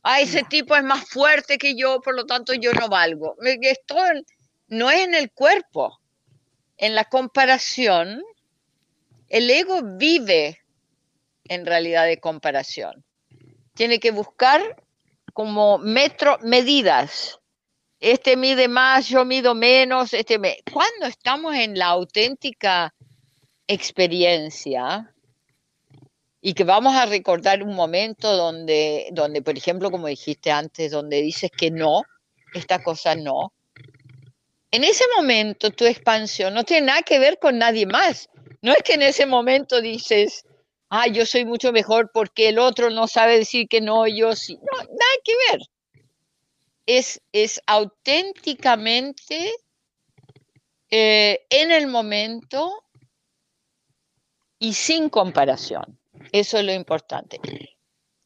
Ah, 0.03 0.21
ese 0.21 0.43
tipo 0.43 0.75
es 0.75 0.83
más 0.83 1.09
fuerte 1.09 1.57
que 1.57 1.75
yo, 1.75 1.99
por 1.99 2.15
lo 2.15 2.25
tanto 2.25 2.53
yo 2.53 2.71
no 2.71 2.87
valgo. 2.87 3.35
Esto 3.61 3.95
no 4.67 4.89
es 4.89 5.03
en 5.03 5.13
el 5.13 5.31
cuerpo. 5.31 5.99
En 6.77 6.95
la 6.95 7.03
comparación, 7.03 8.23
el 9.27 9.49
ego 9.49 9.81
vive 9.83 10.61
en 11.45 11.65
realidad 11.65 12.05
de 12.05 12.19
comparación. 12.19 13.03
Tiene 13.73 13.99
que 13.99 14.11
buscar 14.11 14.81
como 15.33 15.77
metro, 15.79 16.37
medidas. 16.41 17.39
Este 17.99 18.37
mide 18.37 18.67
más, 18.69 19.09
yo 19.09 19.25
mido 19.25 19.55
menos. 19.55 20.13
Este 20.13 20.39
me... 20.39 20.57
Cuando 20.71 21.07
estamos 21.07 21.55
en 21.55 21.77
la 21.77 21.87
auténtica 21.87 22.93
experiencia, 23.67 25.13
y 26.47 26.53
que 26.53 26.63
vamos 26.63 26.95
a 26.95 27.05
recordar 27.05 27.61
un 27.61 27.75
momento 27.75 28.37
donde, 28.37 29.09
donde, 29.11 29.41
por 29.41 29.57
ejemplo, 29.57 29.91
como 29.91 30.07
dijiste 30.07 30.49
antes, 30.49 30.91
donde 30.91 31.21
dices 31.21 31.51
que 31.51 31.71
no, 31.71 32.03
esta 32.53 32.81
cosa 32.81 33.15
no. 33.15 33.51
En 34.71 34.85
ese 34.85 35.03
momento 35.17 35.71
tu 35.71 35.83
expansión 35.83 36.53
no 36.53 36.63
tiene 36.63 36.87
nada 36.87 37.01
que 37.01 37.19
ver 37.19 37.37
con 37.37 37.57
nadie 37.57 37.85
más. 37.85 38.29
No 38.61 38.71
es 38.71 38.81
que 38.81 38.93
en 38.93 39.01
ese 39.01 39.25
momento 39.25 39.81
dices, 39.81 40.45
ah, 40.87 41.07
yo 41.07 41.25
soy 41.25 41.43
mucho 41.43 41.73
mejor 41.73 42.11
porque 42.13 42.47
el 42.47 42.59
otro 42.59 42.91
no 42.91 43.09
sabe 43.09 43.39
decir 43.39 43.67
que 43.67 43.81
no, 43.81 44.07
yo 44.07 44.33
sí. 44.33 44.55
No, 44.55 44.77
nada 44.77 45.15
que 45.25 45.33
ver. 45.51 45.61
Es, 46.85 47.19
es 47.33 47.61
auténticamente 47.67 49.51
eh, 50.91 51.45
en 51.49 51.71
el 51.71 51.87
momento 51.87 52.85
y 54.59 54.71
sin 54.71 55.09
comparación. 55.09 55.97
Eso 56.39 56.57
es 56.57 56.65
lo 56.65 56.73
importante. 56.73 57.39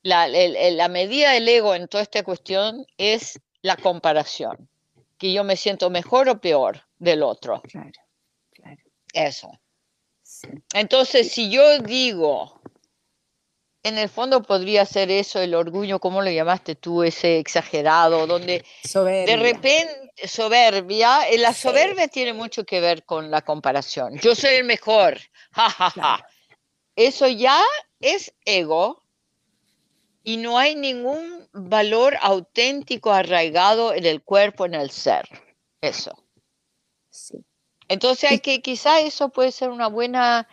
La, 0.04 0.88
medida 0.90 1.32
del 1.32 1.48
ego 1.48 1.76
en 1.76 1.88
toda 1.88 2.04
esta 2.04 2.24
cuestión 2.24 2.86
es 2.98 3.40
la 3.62 3.78
comparación, 3.78 4.70
que 5.18 5.32
yo 5.32 5.44
me 5.44 5.56
siento 5.56 5.90
mejor 5.90 6.30
o 6.30 6.42
peor 6.42 6.88
del 6.98 7.24
otro. 7.24 7.62
Claro, 7.62 7.92
claro. 8.52 8.82
Eso. 9.14 9.52
Entonces, 10.74 11.32
si 11.32 11.52
yo 11.52 11.80
digo, 11.80 12.62
en 13.84 13.98
el 13.98 14.10
fondo 14.10 14.42
podría 14.42 14.86
ser 14.86 15.12
eso, 15.12 15.40
el 15.40 15.54
orgullo, 15.54 16.00
¿cómo 16.00 16.22
lo 16.22 16.32
llamaste 16.32 16.76
tú, 16.76 17.04
ese 17.04 17.38
exagerado, 17.38 18.28
donde 18.28 18.64
de 18.94 19.38
repente, 19.38 20.28
soberbia, 20.28 21.28
eh, 21.30 21.38
la 21.38 21.54
soberbia 21.54 22.08
tiene 22.08 22.34
mucho 22.34 22.64
que 22.64 22.80
ver 22.80 23.04
con 23.04 23.32
la 23.32 23.42
comparación. 23.42 24.18
Yo 24.20 24.36
soy 24.36 24.56
el 24.56 24.64
mejor, 24.66 25.20
ja, 25.52 26.26
Eso 26.96 27.28
ya 27.28 27.62
es 28.00 28.34
ego 28.46 29.04
y 30.24 30.38
no 30.38 30.58
hay 30.58 30.76
ningún 30.76 31.48
valor 31.54 32.18
auténtico 32.22 33.12
arraigado 33.12 33.94
en 33.94 34.06
el 34.06 34.22
cuerpo, 34.22 34.66
en 34.66 34.76
el 34.76 34.92
ser. 34.92 35.28
Eso. 35.82 36.24
Sí. 37.10 37.44
Entonces 37.88 38.32
hay 38.32 38.40
que, 38.40 38.62
quizá 38.62 39.02
eso 39.02 39.30
puede 39.30 39.52
ser 39.52 39.70
una 39.70 39.88
buena, 39.88 40.48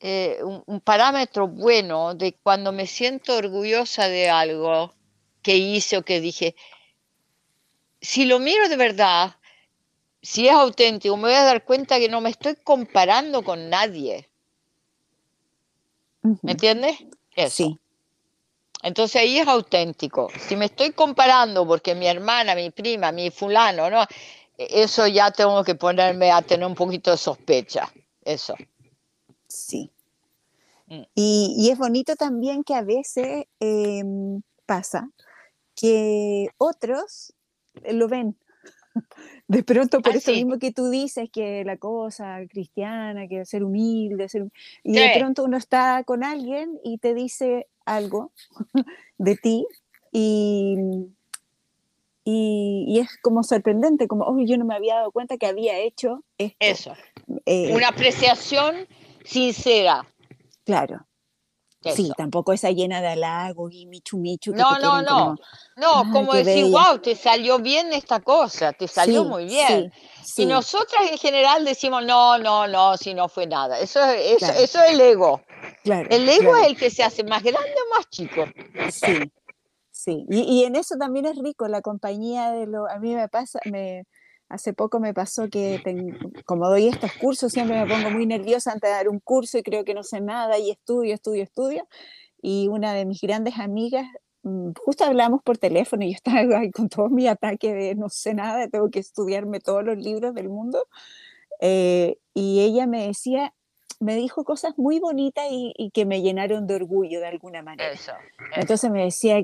eh, 0.00 0.40
un, 0.42 0.80
parámetro 0.80 1.48
bueno 1.48 2.14
de 2.14 2.34
cuando 2.34 2.72
me 2.72 2.86
siento 2.86 3.36
orgullosa 3.36 4.08
de 4.08 4.28
algo 4.28 4.92
que 5.42 5.56
hice 5.56 5.96
o 5.96 6.02
que 6.02 6.20
dije, 6.20 6.54
si 8.00 8.24
lo 8.24 8.38
miro 8.38 8.68
de 8.68 8.76
verdad, 8.76 9.36
si 10.22 10.48
es 10.48 10.54
auténtico, 10.54 11.16
me 11.16 11.28
voy 11.28 11.34
a 11.34 11.44
dar 11.44 11.64
cuenta 11.64 11.98
que 11.98 12.08
no 12.08 12.20
me 12.20 12.30
estoy 12.30 12.56
comparando 12.56 13.42
con 13.42 13.70
nadie. 13.70 14.29
¿Me 16.22 16.52
entiendes? 16.52 16.96
Sí. 17.48 17.78
Entonces 18.82 19.16
ahí 19.16 19.38
es 19.38 19.46
auténtico. 19.46 20.28
Si 20.48 20.56
me 20.56 20.66
estoy 20.66 20.92
comparando 20.92 21.66
porque 21.66 21.94
mi 21.94 22.06
hermana, 22.06 22.54
mi 22.54 22.70
prima, 22.70 23.12
mi 23.12 23.30
fulano, 23.30 23.90
¿no? 23.90 24.02
E, 24.56 24.82
eso 24.82 25.06
ya 25.06 25.30
tengo 25.30 25.62
que 25.64 25.74
ponerme 25.74 26.30
a 26.30 26.42
tener 26.42 26.66
un 26.66 26.74
poquito 26.74 27.10
de 27.10 27.16
sospecha. 27.16 27.92
Eso. 28.24 28.54
Sí. 29.48 29.90
Mm. 30.86 31.02
Y, 31.14 31.68
es 31.70 31.78
bonito 31.78 32.16
también 32.16 32.64
que 32.64 32.74
a 32.74 32.82
veces 32.82 33.46
em, 33.60 34.42
pasa 34.66 35.10
que 35.74 36.48
otros 36.58 37.32
lo 37.84 38.08
ven 38.08 38.36
de 39.48 39.62
pronto, 39.62 40.00
por 40.00 40.12
ah, 40.12 40.16
eso 40.16 40.32
mismo 40.32 40.58
que 40.58 40.72
tú 40.72 40.90
dices, 40.90 41.28
que 41.30 41.64
la 41.64 41.76
cosa 41.76 42.38
cristiana, 42.48 43.28
que 43.28 43.44
ser 43.44 43.64
humilde, 43.64 44.28
ser, 44.28 44.48
y 44.82 44.92
de 44.92 45.12
pronto 45.16 45.44
uno 45.44 45.56
está 45.56 46.02
con 46.04 46.24
alguien 46.24 46.78
y 46.84 46.98
te 46.98 47.14
dice 47.14 47.68
algo 47.84 48.32
de 49.18 49.36
ti 49.36 49.66
y, 50.12 50.76
y, 52.24 52.98
es 52.98 53.08
como 53.22 53.42
sorprendente, 53.42 54.08
como, 54.08 54.24
oh, 54.24 54.36
yo 54.44 54.56
no 54.58 54.64
me 54.64 54.74
había 54.74 54.96
dado 54.96 55.12
cuenta 55.12 55.36
que 55.36 55.46
había 55.46 55.78
hecho 55.78 56.24
esto. 56.38 56.56
Eso. 56.58 56.92
Eh, 57.46 57.72
Una 57.74 57.88
apreciación 57.88 58.86
sincera. 59.24 60.06
Claro. 60.64 61.06
Sí, 61.82 62.12
tampoco 62.14 62.52
esa 62.52 62.70
llena 62.70 63.00
de 63.00 63.08
halagos 63.08 63.72
y 63.72 63.86
michu 63.86 64.18
michu. 64.18 64.52
no, 64.52 64.78
no, 64.78 65.00
no. 65.00 65.36
no, 65.76 66.12
como 66.12 66.34
decir, 66.34 66.66
wow, 66.66 66.98
te 66.98 67.16
salió 67.16 67.58
bien 67.58 67.92
esta 67.94 68.20
cosa, 68.20 68.74
te 68.74 68.86
salió 68.86 69.24
muy 69.24 69.46
bien. 69.46 69.90
y 70.36 70.44
nosotras 70.44 71.10
en 71.10 71.16
general 71.16 71.64
decimos, 71.64 72.04
no, 72.04 72.36
no, 72.36 72.68
no, 72.68 72.98
si 72.98 73.14
no 73.14 73.28
fue 73.28 73.46
nada. 73.46 73.78
Eso, 73.78 74.04
eso, 74.04 74.52
eso 74.52 74.82
es 74.82 74.90
el 74.90 75.00
ego. 75.00 75.40
el 75.84 76.28
ego 76.28 76.54
es 76.56 76.66
el 76.66 76.76
que 76.76 76.90
se 76.90 77.02
hace 77.02 77.24
más 77.24 77.42
grande 77.42 77.70
o 77.70 77.96
más 77.96 78.10
chico. 78.10 78.44
Sí, 78.90 79.32
sí. 79.90 80.26
Y, 80.28 80.60
y, 80.60 80.64
en 80.64 80.76
eso 80.76 80.96
también 80.98 81.24
es 81.24 81.38
rico, 81.38 81.66
la 81.66 81.80
compañía 81.80 82.50
de 82.50 82.66
lo. 82.66 82.90
A 82.90 82.98
mí 82.98 83.14
me 83.14 83.28
pasa, 83.28 83.58
me, 83.64 84.04
Hace 84.50 84.72
poco 84.72 84.98
me 84.98 85.14
pasó 85.14 85.48
que, 85.48 85.80
como 86.44 86.68
doy 86.68 86.88
estos 86.88 87.12
cursos, 87.12 87.52
siempre 87.52 87.82
me 87.82 87.86
pongo 87.86 88.10
muy 88.10 88.26
nerviosa 88.26 88.72
antes 88.72 88.90
de 88.90 88.96
dar 88.96 89.08
un 89.08 89.20
curso 89.20 89.58
y 89.58 89.62
creo 89.62 89.84
que 89.84 89.94
no 89.94 90.02
sé 90.02 90.20
nada 90.20 90.58
y 90.58 90.72
estudio, 90.72 91.14
estudio, 91.14 91.44
estudio. 91.44 91.86
Y 92.42 92.66
una 92.66 92.92
de 92.92 93.04
mis 93.04 93.20
grandes 93.20 93.58
amigas, 93.60 94.06
mm, 94.42 94.72
justo 94.84 95.04
hablamos 95.04 95.40
por 95.44 95.56
teléfono 95.56 96.04
y 96.04 96.10
yo 96.10 96.16
estaba 96.16 96.60
con 96.74 96.88
todo 96.88 97.08
mi 97.08 97.28
ataque 97.28 97.72
de 97.72 97.94
no 97.94 98.08
sé 98.08 98.34
nada, 98.34 98.66
tengo 98.66 98.90
que 98.90 98.98
estudiarme 98.98 99.60
todos 99.60 99.84
los 99.84 99.96
libros 99.96 100.34
del 100.34 100.48
mundo. 100.48 100.84
Eh, 101.60 102.18
y 102.34 102.60
ella 102.60 102.88
me 102.88 103.06
decía, 103.06 103.54
me 104.00 104.16
dijo 104.16 104.42
cosas 104.44 104.76
muy 104.76 104.98
bonitas 104.98 105.44
y, 105.48 105.92
que 105.94 106.06
me 106.06 106.22
llenaron 106.22 106.66
de 106.66 106.74
orgullo 106.74 107.20
de 107.20 107.28
alguna 107.28 107.62
manera. 107.62 107.92
Entonces 108.56 108.90
me 108.90 109.04
decía, 109.04 109.36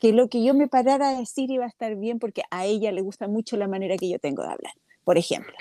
que 0.00 0.12
lo 0.12 0.28
que 0.28 0.42
yo 0.42 0.54
me 0.54 0.66
parara 0.66 1.10
a 1.10 1.18
decir 1.18 1.50
iba 1.50 1.66
a 1.66 1.68
estar 1.68 1.94
bien 1.94 2.18
porque 2.18 2.42
a 2.50 2.64
ella 2.64 2.90
le 2.90 3.02
gusta 3.02 3.28
mucho 3.28 3.56
la 3.56 3.68
manera 3.68 3.96
que 3.98 4.08
yo 4.08 4.18
tengo 4.18 4.42
de 4.42 4.48
hablar, 4.48 4.72
por 5.04 5.18
ejemplo. 5.18 5.52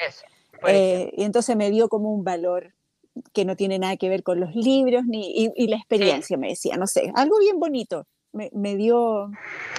Eh, 0.68 1.12
y 1.16 1.24
entonces 1.24 1.56
me 1.56 1.70
dio 1.70 1.90
como 1.90 2.12
un 2.12 2.24
valor 2.24 2.74
que 3.34 3.44
no 3.44 3.58
tiene 3.58 3.80
nada 3.80 3.98
que 3.98 4.08
ver 4.08 4.24
con 4.24 4.40
los 4.40 4.56
libros 4.56 5.04
ni, 5.06 5.52
y, 5.56 5.68
la 5.68 5.76
experiencia, 5.76 6.38
me 6.38 6.50
decía, 6.50 6.78
no 6.78 6.88
sé, 6.88 7.12
algo 7.16 7.38
bien 7.40 7.60
bonito. 7.60 8.08
Me, 8.32 8.50
me 8.54 8.76
dio. 8.76 9.32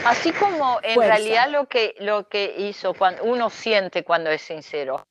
Así 0.04 0.32
como 0.32 0.80
en 0.82 0.98
realidad 0.98 1.48
lo 1.50 1.66
que, 1.66 1.94
lo 2.00 2.28
que 2.28 2.52
hizo, 2.58 2.94
cuando 2.94 3.22
uno 3.22 3.48
siente 3.48 4.02
cuando 4.02 4.28
es 4.28 4.42
sincero, 4.42 5.06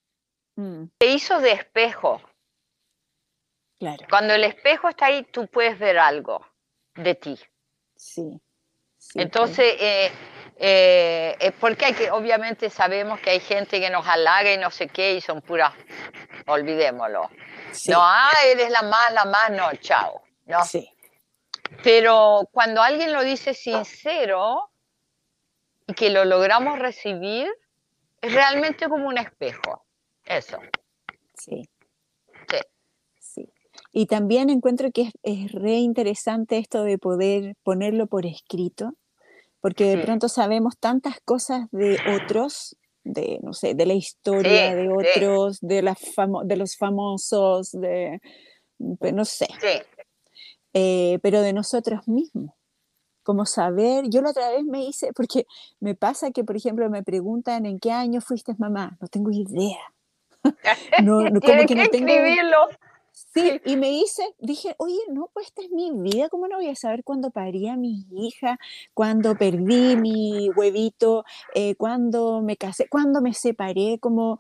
mm. 0.58 0.84
te 0.98 1.08
hizo 1.08 1.40
de 1.40 1.54
espejo. 1.54 2.22
Claro. 3.80 4.06
Cuando 4.10 4.34
el 4.34 4.44
espejo 4.44 4.90
está 4.90 5.06
ahí, 5.06 5.24
tú 5.24 5.48
puedes 5.48 5.80
ver 5.80 5.98
algo 5.98 6.46
de 6.96 7.16
ti. 7.16 7.40
Sí. 7.96 8.42
Entonces, 9.16 9.76
eh, 9.80 10.12
eh, 10.58 11.52
porque 11.60 11.86
hay 11.86 11.94
que, 11.94 12.12
obviamente 12.12 12.70
sabemos 12.70 13.20
que 13.22 13.32
hay 13.32 13.40
gente 13.40 13.80
que 13.80 13.90
nos 13.90 14.06
halaga 14.08 14.52
y 14.54 14.58
no 14.58 14.72
sé 14.72 14.88
qué 14.88 15.14
y 15.14 15.22
son 15.22 15.42
puras, 15.42 15.74
olvidémoslo. 16.48 17.30
No, 17.88 18.00
ah, 18.02 18.32
eres 18.46 18.70
la 18.70 18.82
más, 18.84 19.14
la 19.14 19.26
más, 19.26 19.52
no, 19.52 19.74
chao. 19.78 20.22
¿no? 20.46 20.64
Sí. 20.66 20.92
Pero 21.84 22.50
cuando 22.52 22.82
alguien 22.82 23.14
lo 23.14 23.24
dice 23.24 23.54
sincero 23.54 24.70
y 25.88 25.94
que 25.94 26.10
lo 26.10 26.26
logramos 26.26 26.80
recibir, 26.80 27.48
es 28.22 28.34
realmente 28.34 28.90
como 28.90 29.08
un 29.08 29.18
espejo. 29.18 29.86
Eso. 30.26 30.60
Sí. 31.36 31.70
Y 33.92 34.06
también 34.06 34.50
encuentro 34.50 34.92
que 34.92 35.04
es, 35.04 35.14
es, 35.24 35.52
re 35.52 35.78
interesante 35.78 36.58
esto 36.58 36.84
de 36.84 36.98
poder 36.98 37.56
ponerlo 37.64 38.08
por 38.08 38.26
escrito, 38.26 38.94
porque 39.62 39.86
de 39.86 39.98
pronto 39.98 40.30
sabemos 40.30 40.78
tantas 40.80 41.20
cosas 41.22 41.68
de 41.72 41.98
otros, 42.16 42.78
de, 43.04 43.40
no 43.42 43.54
sé, 43.54 43.74
de 43.74 43.86
la 43.86 43.94
historia 43.94 44.76
de 44.76 44.90
otros, 44.90 45.60
de, 45.62 45.82
las 45.82 45.98
de 46.44 46.56
los 46.56 46.78
famosos, 46.78 47.72
de, 47.72 48.22
pues, 49.00 49.14
no 49.14 49.26
sé, 49.26 49.48
eh, 50.74 51.20
pero 51.22 51.42
de 51.42 51.54
nosotros 51.54 52.08
mismos. 52.08 52.54
Como 53.24 53.46
saber, 53.46 54.06
yo 54.10 54.22
la 54.22 54.32
otra 54.32 54.50
vez 54.50 54.64
me 54.64 54.86
hice, 54.86 55.12
porque 55.14 55.46
me 55.80 55.94
pasa 55.94 56.32
que, 56.32 56.44
por 56.44 56.56
ejemplo, 56.56 56.90
me 56.90 57.04
preguntan 57.04 57.66
en 57.66 57.80
qué 57.80 57.92
año 57.92 58.22
fuiste 58.22 58.54
mamá, 58.58 58.98
no 59.02 59.08
tengo 59.08 59.32
idea. 59.32 59.80
no, 61.04 61.18
como 61.18 61.42
que, 61.42 61.66
que 61.66 61.76
no 61.76 61.88
tengo, 61.88 62.08
escribirlo. 62.08 62.58
Sí, 63.34 63.42
y 63.66 63.78
me 63.78 63.92
hice, 63.92 64.24
dije, 64.40 64.76
oye, 64.78 65.00
no, 65.12 65.30
pues 65.34 65.48
esta 65.48 65.62
es 65.62 65.72
mi 65.72 65.92
vida, 65.92 66.30
¿cómo 66.30 66.48
no 66.48 66.58
voy 66.58 66.68
a 66.68 66.76
saber 66.76 67.04
cuándo 67.04 67.32
parí 67.32 67.68
a 67.68 67.76
mi 67.76 68.06
hija, 68.12 68.60
cuándo 68.94 69.36
perdí 69.36 69.96
mi 69.96 70.50
huevito, 70.56 71.24
eh, 71.54 71.76
cuándo 71.76 72.42
me 72.42 72.58
casé, 72.58 72.88
cuándo 72.90 73.22
me 73.22 73.34
separé, 73.34 74.00
como 74.00 74.40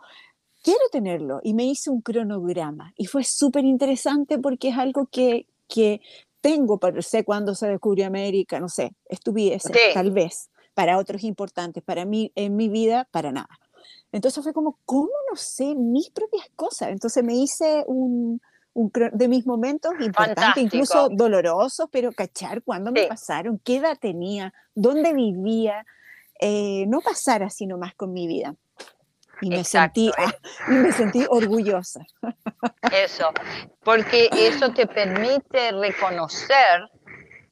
quiero 0.64 0.82
tenerlo. 0.92 1.40
Y 1.44 1.54
me 1.54 1.66
hice 1.66 1.90
un 1.90 2.02
cronograma 2.02 2.94
y 2.98 3.06
fue 3.06 3.24
súper 3.24 3.66
interesante 3.66 4.40
porque 4.40 4.70
es 4.70 4.78
algo 4.78 5.08
que, 5.12 5.48
que 5.68 6.02
tengo, 6.42 6.78
pero 6.80 7.02
sé 7.02 7.24
cuándo 7.24 7.56
se 7.56 7.68
descubrió 7.68 8.08
América, 8.08 8.60
no 8.60 8.70
sé, 8.70 8.94
estuviese, 9.06 9.74
tal 9.94 10.12
vez, 10.12 10.50
para 10.74 10.98
otros 10.98 11.24
importantes, 11.24 11.84
para 11.84 12.06
mí, 12.06 12.32
en 12.36 12.56
mi 12.56 12.70
vida, 12.70 13.08
para 13.12 13.32
nada. 13.32 13.60
Entonces 14.12 14.44
fue 14.44 14.54
como, 14.54 14.80
¿cómo 14.86 15.12
no 15.30 15.36
sé 15.36 15.76
mis 15.76 16.10
propias 16.10 16.50
cosas? 16.56 16.90
Entonces 16.90 17.24
me 17.24 17.36
hice 17.36 17.84
un, 17.88 18.42
de 19.12 19.28
mis 19.28 19.46
momentos 19.46 19.94
importantes, 20.00 20.64
incluso 20.64 21.10
dolorosos, 21.10 21.88
pero 21.92 22.12
cachar 22.12 22.62
cuándo 22.64 22.92
me 22.92 23.08
pasaron, 23.08 23.60
qué 23.64 23.78
edad 23.78 23.98
tenía, 24.00 24.54
dónde 24.76 25.14
vivía, 25.14 25.86
eh, 26.40 26.86
no 26.88 27.02
pasar 27.02 27.44
así 27.44 27.66
nomás 27.68 27.94
con 27.96 28.14
mi 28.14 28.28
vida. 28.28 28.56
Y 29.42 29.50
me, 29.50 29.64
sentí, 29.64 30.12
ah, 30.18 30.34
y 30.68 30.72
me 30.72 30.92
sentí 30.92 31.26
orgullosa. 31.30 32.06
Eso, 32.92 33.32
porque 33.84 34.30
eso 34.34 34.72
te 34.74 34.86
permite 34.86 35.72
reconocer 35.72 36.90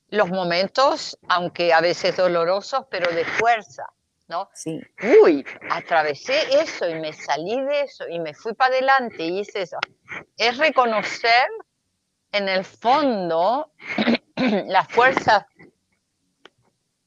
los 0.10 0.30
momentos, 0.30 1.18
aunque 1.30 1.74
a 1.74 1.82
veces 1.82 2.18
dolorosos, 2.18 2.86
pero 2.90 3.13
de 3.13 3.26
fuerza. 3.26 3.86
¿No? 4.28 4.50
Sí. 4.54 4.82
Uy, 5.24 5.46
atravesé 5.70 6.62
eso 6.62 6.88
y 6.88 6.96
me 6.96 7.13
salí 7.13 7.60
de 7.62 7.82
eso 7.82 8.08
y 8.10 8.20
me 8.20 8.34
fui 8.34 8.54
para 8.54 8.74
adelante 8.74 9.24
y 9.24 9.40
hice 9.40 9.62
eso. 9.62 9.78
Es 10.36 10.58
reconocer 10.58 11.48
en 12.32 12.50
el 12.50 12.66
fondo 12.66 13.72
la 14.36 14.84
fuerza 14.86 15.48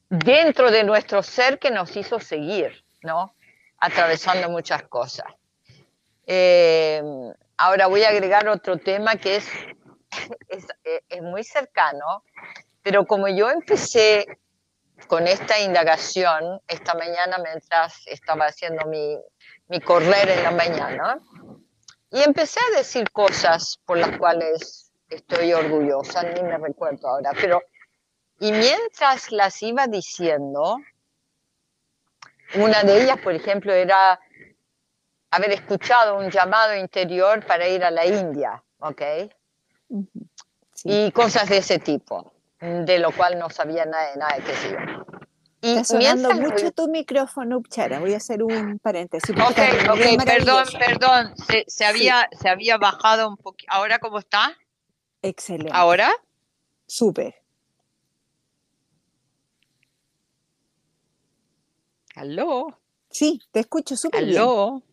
dentro 0.09 0.71
de 0.71 0.83
nuestro 0.83 1.23
ser 1.23 1.59
que 1.59 1.71
nos 1.71 1.95
hizo 1.95 2.19
seguir, 2.19 2.83
¿no? 3.03 3.35
Atravesando 3.77 4.49
muchas 4.49 4.83
cosas. 4.83 5.27
Eh, 6.25 7.01
ahora 7.57 7.87
voy 7.87 8.03
a 8.03 8.09
agregar 8.09 8.47
otro 8.47 8.77
tema 8.77 9.15
que 9.15 9.37
es, 9.37 9.47
es, 10.49 10.65
es 11.07 11.21
muy 11.21 11.43
cercano, 11.43 12.23
pero 12.81 13.05
como 13.05 13.27
yo 13.27 13.49
empecé 13.49 14.25
con 15.07 15.27
esta 15.27 15.59
indagación 15.59 16.61
esta 16.67 16.93
mañana 16.93 17.37
mientras 17.37 18.05
estaba 18.07 18.45
haciendo 18.45 18.85
mi, 18.85 19.17
mi 19.67 19.79
correr 19.79 20.29
en 20.29 20.43
la 20.43 20.51
mañana 20.51 21.19
y 22.09 22.21
empecé 22.21 22.59
a 22.59 22.77
decir 22.77 23.09
cosas 23.11 23.79
por 23.85 23.97
las 23.97 24.17
cuales 24.17 24.91
estoy 25.09 25.53
orgullosa, 25.53 26.23
ni 26.23 26.41
me 26.41 26.57
recuerdo 26.57 27.07
ahora, 27.07 27.31
pero 27.39 27.61
y 28.39 28.51
mientras 28.51 29.31
las 29.31 29.61
iba 29.61 29.85
diciendo, 29.87 30.77
una 32.55 32.81
de 32.83 33.03
ellas, 33.03 33.19
por 33.19 33.33
ejemplo, 33.33 33.71
era 33.71 34.19
haber 35.29 35.51
escuchado 35.51 36.17
un 36.17 36.31
llamado 36.31 36.75
interior 36.75 37.45
para 37.45 37.67
ir 37.67 37.83
a 37.83 37.91
la 37.91 38.05
India, 38.05 38.63
¿ok? 38.79 39.01
Y 40.83 41.11
cosas 41.11 41.49
de 41.49 41.57
ese 41.57 41.77
tipo 41.77 42.33
de 42.61 42.99
lo 42.99 43.11
cual 43.11 43.39
no 43.39 43.49
sabía 43.49 43.85
nada 43.85 44.11
de 44.11 44.17
nada 44.17 44.35
de 44.35 44.43
qué 44.43 44.53
sé 44.53 44.77
Y 45.61 45.71
Está 45.71 45.83
sonando 45.83 46.33
mucho 46.35 46.71
tu 46.71 46.87
micrófono, 46.87 47.57
Upchara. 47.57 47.99
Voy 47.99 48.13
a 48.13 48.17
hacer 48.17 48.43
un 48.43 48.77
paréntesis. 48.79 49.31
Ok, 49.31 49.57
ok, 49.89 50.23
perdón, 50.25 50.65
perdón. 50.77 51.33
Se, 51.67 51.85
había, 51.85 52.29
se 52.39 52.49
había 52.49 52.77
bajado 52.77 53.27
un 53.27 53.37
poquito. 53.37 53.71
¿Ahora 53.73 53.99
cómo 53.99 54.19
está? 54.19 54.55
Excelente. 55.23 55.71
¿Ahora? 55.73 56.11
Súper. 56.87 57.35
¿Aló? 62.15 62.79
Sí, 63.09 63.41
te 63.51 63.61
escucho 63.61 63.95
súper 63.95 64.25
bien. 64.25 64.37
¿Aló? 64.37 64.83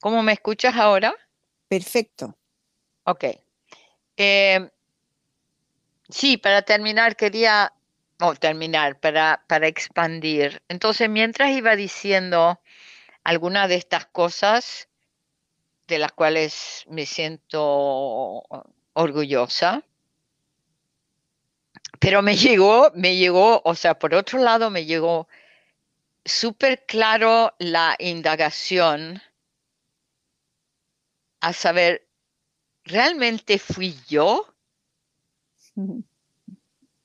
¿Cómo 0.00 0.22
me 0.22 0.32
escuchas 0.32 0.74
ahora? 0.76 1.14
Perfecto. 1.68 2.36
Ok. 3.04 3.24
Eh, 4.24 4.70
sí, 6.08 6.36
para 6.36 6.62
terminar 6.62 7.16
quería, 7.16 7.72
terminar, 8.38 9.00
para, 9.00 9.42
para 9.48 9.66
expandir. 9.66 10.62
Entonces, 10.68 11.08
mientras 11.08 11.50
iba 11.50 11.74
diciendo 11.74 12.60
algunas 13.24 13.68
de 13.68 13.74
estas 13.74 14.06
cosas 14.06 14.88
de 15.88 15.98
las 15.98 16.12
cuales 16.12 16.84
me 16.88 17.04
siento 17.04 18.44
orgullosa, 18.92 19.82
pero 21.98 22.22
me 22.22 22.36
llegó, 22.46 22.92
me 22.94 23.16
llegó, 23.16 23.60
o 23.64 23.74
sea, 23.74 23.98
por 23.98 24.14
otro 24.14 24.38
lado 24.38 24.70
me 24.70 24.84
llegó 24.84 25.26
súper 26.24 26.86
claro 26.86 27.52
la 27.58 27.96
indagación 27.98 29.20
a 31.40 31.52
saber 31.52 32.06
¿realmente 32.84 33.58
fui 33.58 33.96
yo 34.08 34.54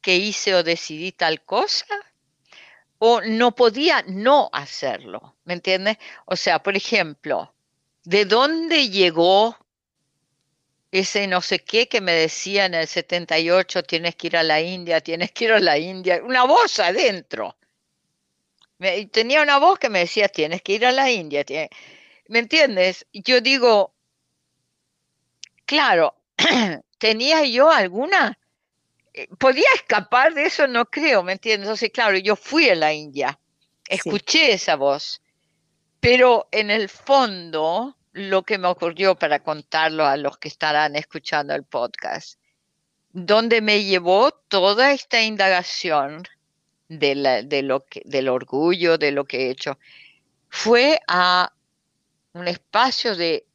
que 0.01 0.15
hice 0.15 0.55
o 0.55 0.63
decidí 0.63 1.11
tal 1.11 1.43
cosa? 1.43 1.85
¿O 2.99 3.21
no 3.21 3.55
podía 3.55 4.03
no 4.07 4.49
hacerlo? 4.51 5.35
¿Me 5.45 5.53
entiendes? 5.53 5.97
O 6.25 6.35
sea, 6.35 6.63
por 6.63 6.75
ejemplo, 6.75 7.53
¿de 8.03 8.25
dónde 8.25 8.89
llegó 8.89 9.57
ese 10.91 11.27
no 11.27 11.41
sé 11.41 11.59
qué 11.59 11.87
que 11.87 12.01
me 12.01 12.13
decía 12.13 12.65
en 12.65 12.73
el 12.73 12.87
78, 12.87 13.83
tienes 13.83 14.15
que 14.15 14.27
ir 14.27 14.37
a 14.37 14.43
la 14.43 14.61
India, 14.61 15.01
tienes 15.01 15.31
que 15.31 15.45
ir 15.45 15.51
a 15.51 15.59
la 15.59 15.77
India? 15.77 16.21
Una 16.23 16.45
voz 16.45 16.79
adentro. 16.79 17.55
tenía 19.11 19.41
una 19.41 19.57
voz 19.59 19.79
que 19.79 19.89
me 19.89 19.99
decía, 19.99 20.27
tienes 20.29 20.61
que 20.61 20.73
ir 20.73 20.85
a 20.85 20.91
la 20.91 21.11
India. 21.11 21.45
¿Me 22.29 22.39
entiendes? 22.39 23.05
Yo 23.13 23.41
digo, 23.41 23.93
claro, 25.67 26.15
¿tenía 26.97 27.43
yo 27.43 27.69
alguna? 27.69 28.39
Eh, 29.13 29.27
¿Podía 29.37 29.67
escapar 29.75 30.33
de 30.33 30.45
eso? 30.45 30.67
No 30.67 30.85
creo, 30.85 31.21
¿me 31.21 31.33
entiendes? 31.33 31.67
Entonces, 31.67 31.91
claro, 31.91 32.17
yo 32.17 32.35
fui 32.35 32.69
a 32.69 32.75
la 32.75 32.91
India, 32.93 33.39
escuché 33.87 34.53
esa 34.53 34.75
voz, 34.75 35.21
pero 35.99 36.47
en 36.51 36.71
el 36.71 36.89
fondo, 36.89 37.95
lo 38.13 38.41
que 38.41 38.57
me 38.57 38.67
ocurrió 38.67 39.15
para 39.15 39.43
contarlo 39.43 40.05
a 40.05 40.17
los 40.17 40.39
que 40.39 40.47
estarán 40.47 40.95
escuchando 40.95 41.53
el 41.53 41.63
podcast, 41.63 42.39
donde 43.11 43.61
me 43.61 43.83
llevó 43.83 44.31
toda 44.31 44.91
esta 44.91 45.21
indagación 45.21 46.23
de, 46.87 47.43
de 47.45 47.61
lo 47.61 47.85
que, 47.85 48.01
del 48.05 48.29
orgullo, 48.29 48.97
de 48.97 49.11
lo 49.11 49.25
que 49.25 49.47
he 49.47 49.49
hecho, 49.49 49.77
fue 50.49 50.99
a 51.07 51.51
un 52.33 52.47
espacio 52.47 53.15
de 53.15 53.46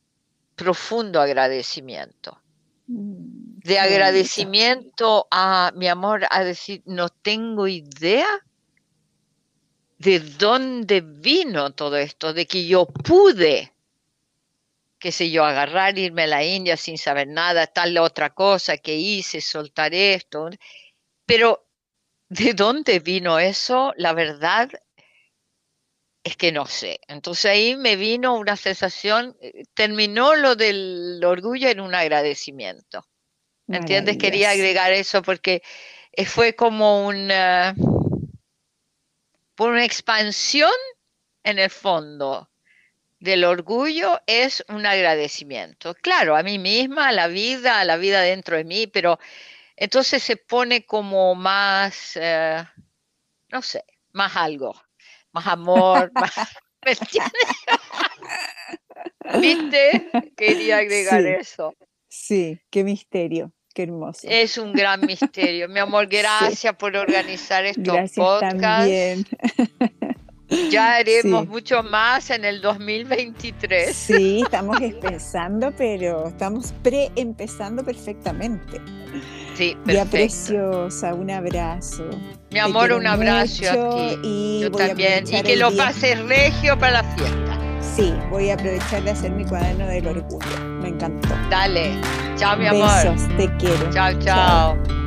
profundo 0.63 1.21
agradecimiento. 1.21 2.41
Mm, 2.87 3.59
de 3.65 3.79
agradecimiento 3.79 5.27
a 5.31 5.73
mi 5.75 5.89
amor, 5.89 6.27
a 6.31 6.45
decir, 6.45 6.83
no 6.87 7.09
tengo 7.09 7.67
idea 7.67 8.29
de 9.99 10.21
dónde 10.21 11.01
vino 11.01 11.73
todo 11.73 11.97
esto, 11.97 12.33
de 12.33 12.47
que 12.47 12.67
yo 12.67 12.87
pude, 12.87 13.73
qué 14.99 15.13
sé 15.13 15.31
yo, 15.31 15.45
agarrar, 15.45 15.99
irme 15.99 16.25
a 16.25 16.27
la 16.29 16.45
India 16.45 16.77
sin 16.77 16.99
saber 16.99 17.29
nada, 17.29 17.67
tal 17.67 17.97
otra 17.99 18.31
cosa 18.31 18.79
que 18.79 18.97
hice, 18.97 19.41
soltar 19.41 19.95
esto. 19.95 20.51
Pero, 21.27 21.67
¿de 22.29 22.55
dónde 22.55 22.99
vino 22.99 23.39
eso? 23.39 23.93
La 23.97 24.13
verdad 24.13 24.71
es 26.25 26.37
que 26.37 26.53
no 26.53 26.67
sé. 26.67 27.01
Entonces 27.09 27.47
ahí 27.47 27.77
me 27.77 27.97
vino 27.97 28.35
una 28.35 28.57
sensación, 28.57 29.37
eh, 29.41 29.65
terminó 29.75 30.35
lo 30.35 30.55
del 30.55 31.21
orgullo 31.25 31.69
en 31.69 31.81
un 31.81 31.95
agradecimiento. 31.95 33.07
¿Me 33.67 33.79
entiendes? 33.79 34.19
Quería 34.19 34.51
agregar 34.51 34.93
eso 34.93 35.23
porque 35.23 35.63
eh, 36.13 36.27
fue 36.27 36.55
como 36.55 37.07
una, 37.07 37.75
por 39.55 39.71
una 39.71 39.85
expansión 39.85 40.73
en 41.43 41.59
el 41.59 41.71
fondo 41.71 42.51
del 43.19 43.45
orgullo 43.45 44.21
es 44.27 44.65
un 44.69 44.85
agradecimiento. 44.85 45.95
Claro, 45.95 46.37
a 46.37 46.43
mí 46.43 46.59
misma, 46.59 47.09
a 47.09 47.13
la 47.13 47.29
vida, 47.29 47.79
a 47.79 47.85
la 47.85 47.97
vida 47.97 48.21
dentro 48.21 48.57
de 48.57 48.65
mí, 48.65 48.89
pero 48.89 49.19
entonces 49.77 50.23
se 50.25 50.37
pone 50.37 50.85
como 50.85 51.37
más, 51.37 52.17
eh, 52.17 52.65
no 53.49 53.63
sé, 53.63 53.85
más 54.13 54.37
algo 54.37 54.75
más 55.33 55.47
amor, 55.47 56.11
más... 56.15 56.33
¿Me 56.85 56.95
¿Viste? 59.41 60.11
Quería 60.37 60.79
agregar 60.79 61.25
eso. 61.25 61.77
Sí, 62.09 62.61
qué 62.71 62.83
misterio, 62.83 63.53
qué 63.73 63.85
hermoso. 63.85 64.27
Es 64.29 64.59
un 64.59 64.73
gran 64.73 65.07
misterio. 65.07 65.69
Mi 65.69 65.79
amor, 65.79 66.07
gracias 66.11 66.75
por 66.77 66.97
organizar 66.97 67.65
estos 67.65 67.85
gracias 67.85 68.41
También. 68.41 69.25
Ya 70.71 70.97
haremos 70.97 71.49
mucho 71.49 71.83
más 71.83 72.29
en 72.31 72.45
el 72.45 72.61
2023. 72.61 73.97
Sí, 73.97 74.43
estamos 74.45 74.79
empezando, 74.81 75.73
pero 75.79 76.29
estamos 76.29 76.75
pre-empezando 76.83 77.83
perfectamente. 77.83 78.79
Sí. 79.55 79.77
Ya 79.87 80.05
preciosa, 80.05 81.15
un 81.15 81.31
abrazo. 81.31 82.09
Mi 82.51 82.59
amor, 82.59 82.93
un 82.93 83.07
abrazo 83.07 83.65
a 83.71 83.95
ti. 83.95 84.19
Y 84.23 84.61
Yo 84.63 84.71
también. 84.71 85.25
Y 85.27 85.43
que 85.43 85.57
lo 85.57 85.75
pases 85.77 86.19
regio 86.27 86.79
para 86.79 87.03
la 87.03 87.05
fiesta. 87.15 87.59
Sí, 87.81 88.15
voy 88.31 88.51
a 88.51 88.55
aprovechar 88.55 89.03
de 89.03 89.11
hacer 89.11 89.33
mi 89.33 89.45
cuaderno 89.45 89.87
del 89.87 90.07
orgullo. 90.07 90.61
Me 90.81 90.89
encantó. 90.89 91.29
Dale. 91.51 91.93
Chao, 92.37 92.57
mi 92.57 92.67
amor. 92.67 92.89
Besos, 92.89 93.29
te 93.37 93.55
quiero. 93.59 93.91
chao. 93.91 94.13
chao. 94.21 95.02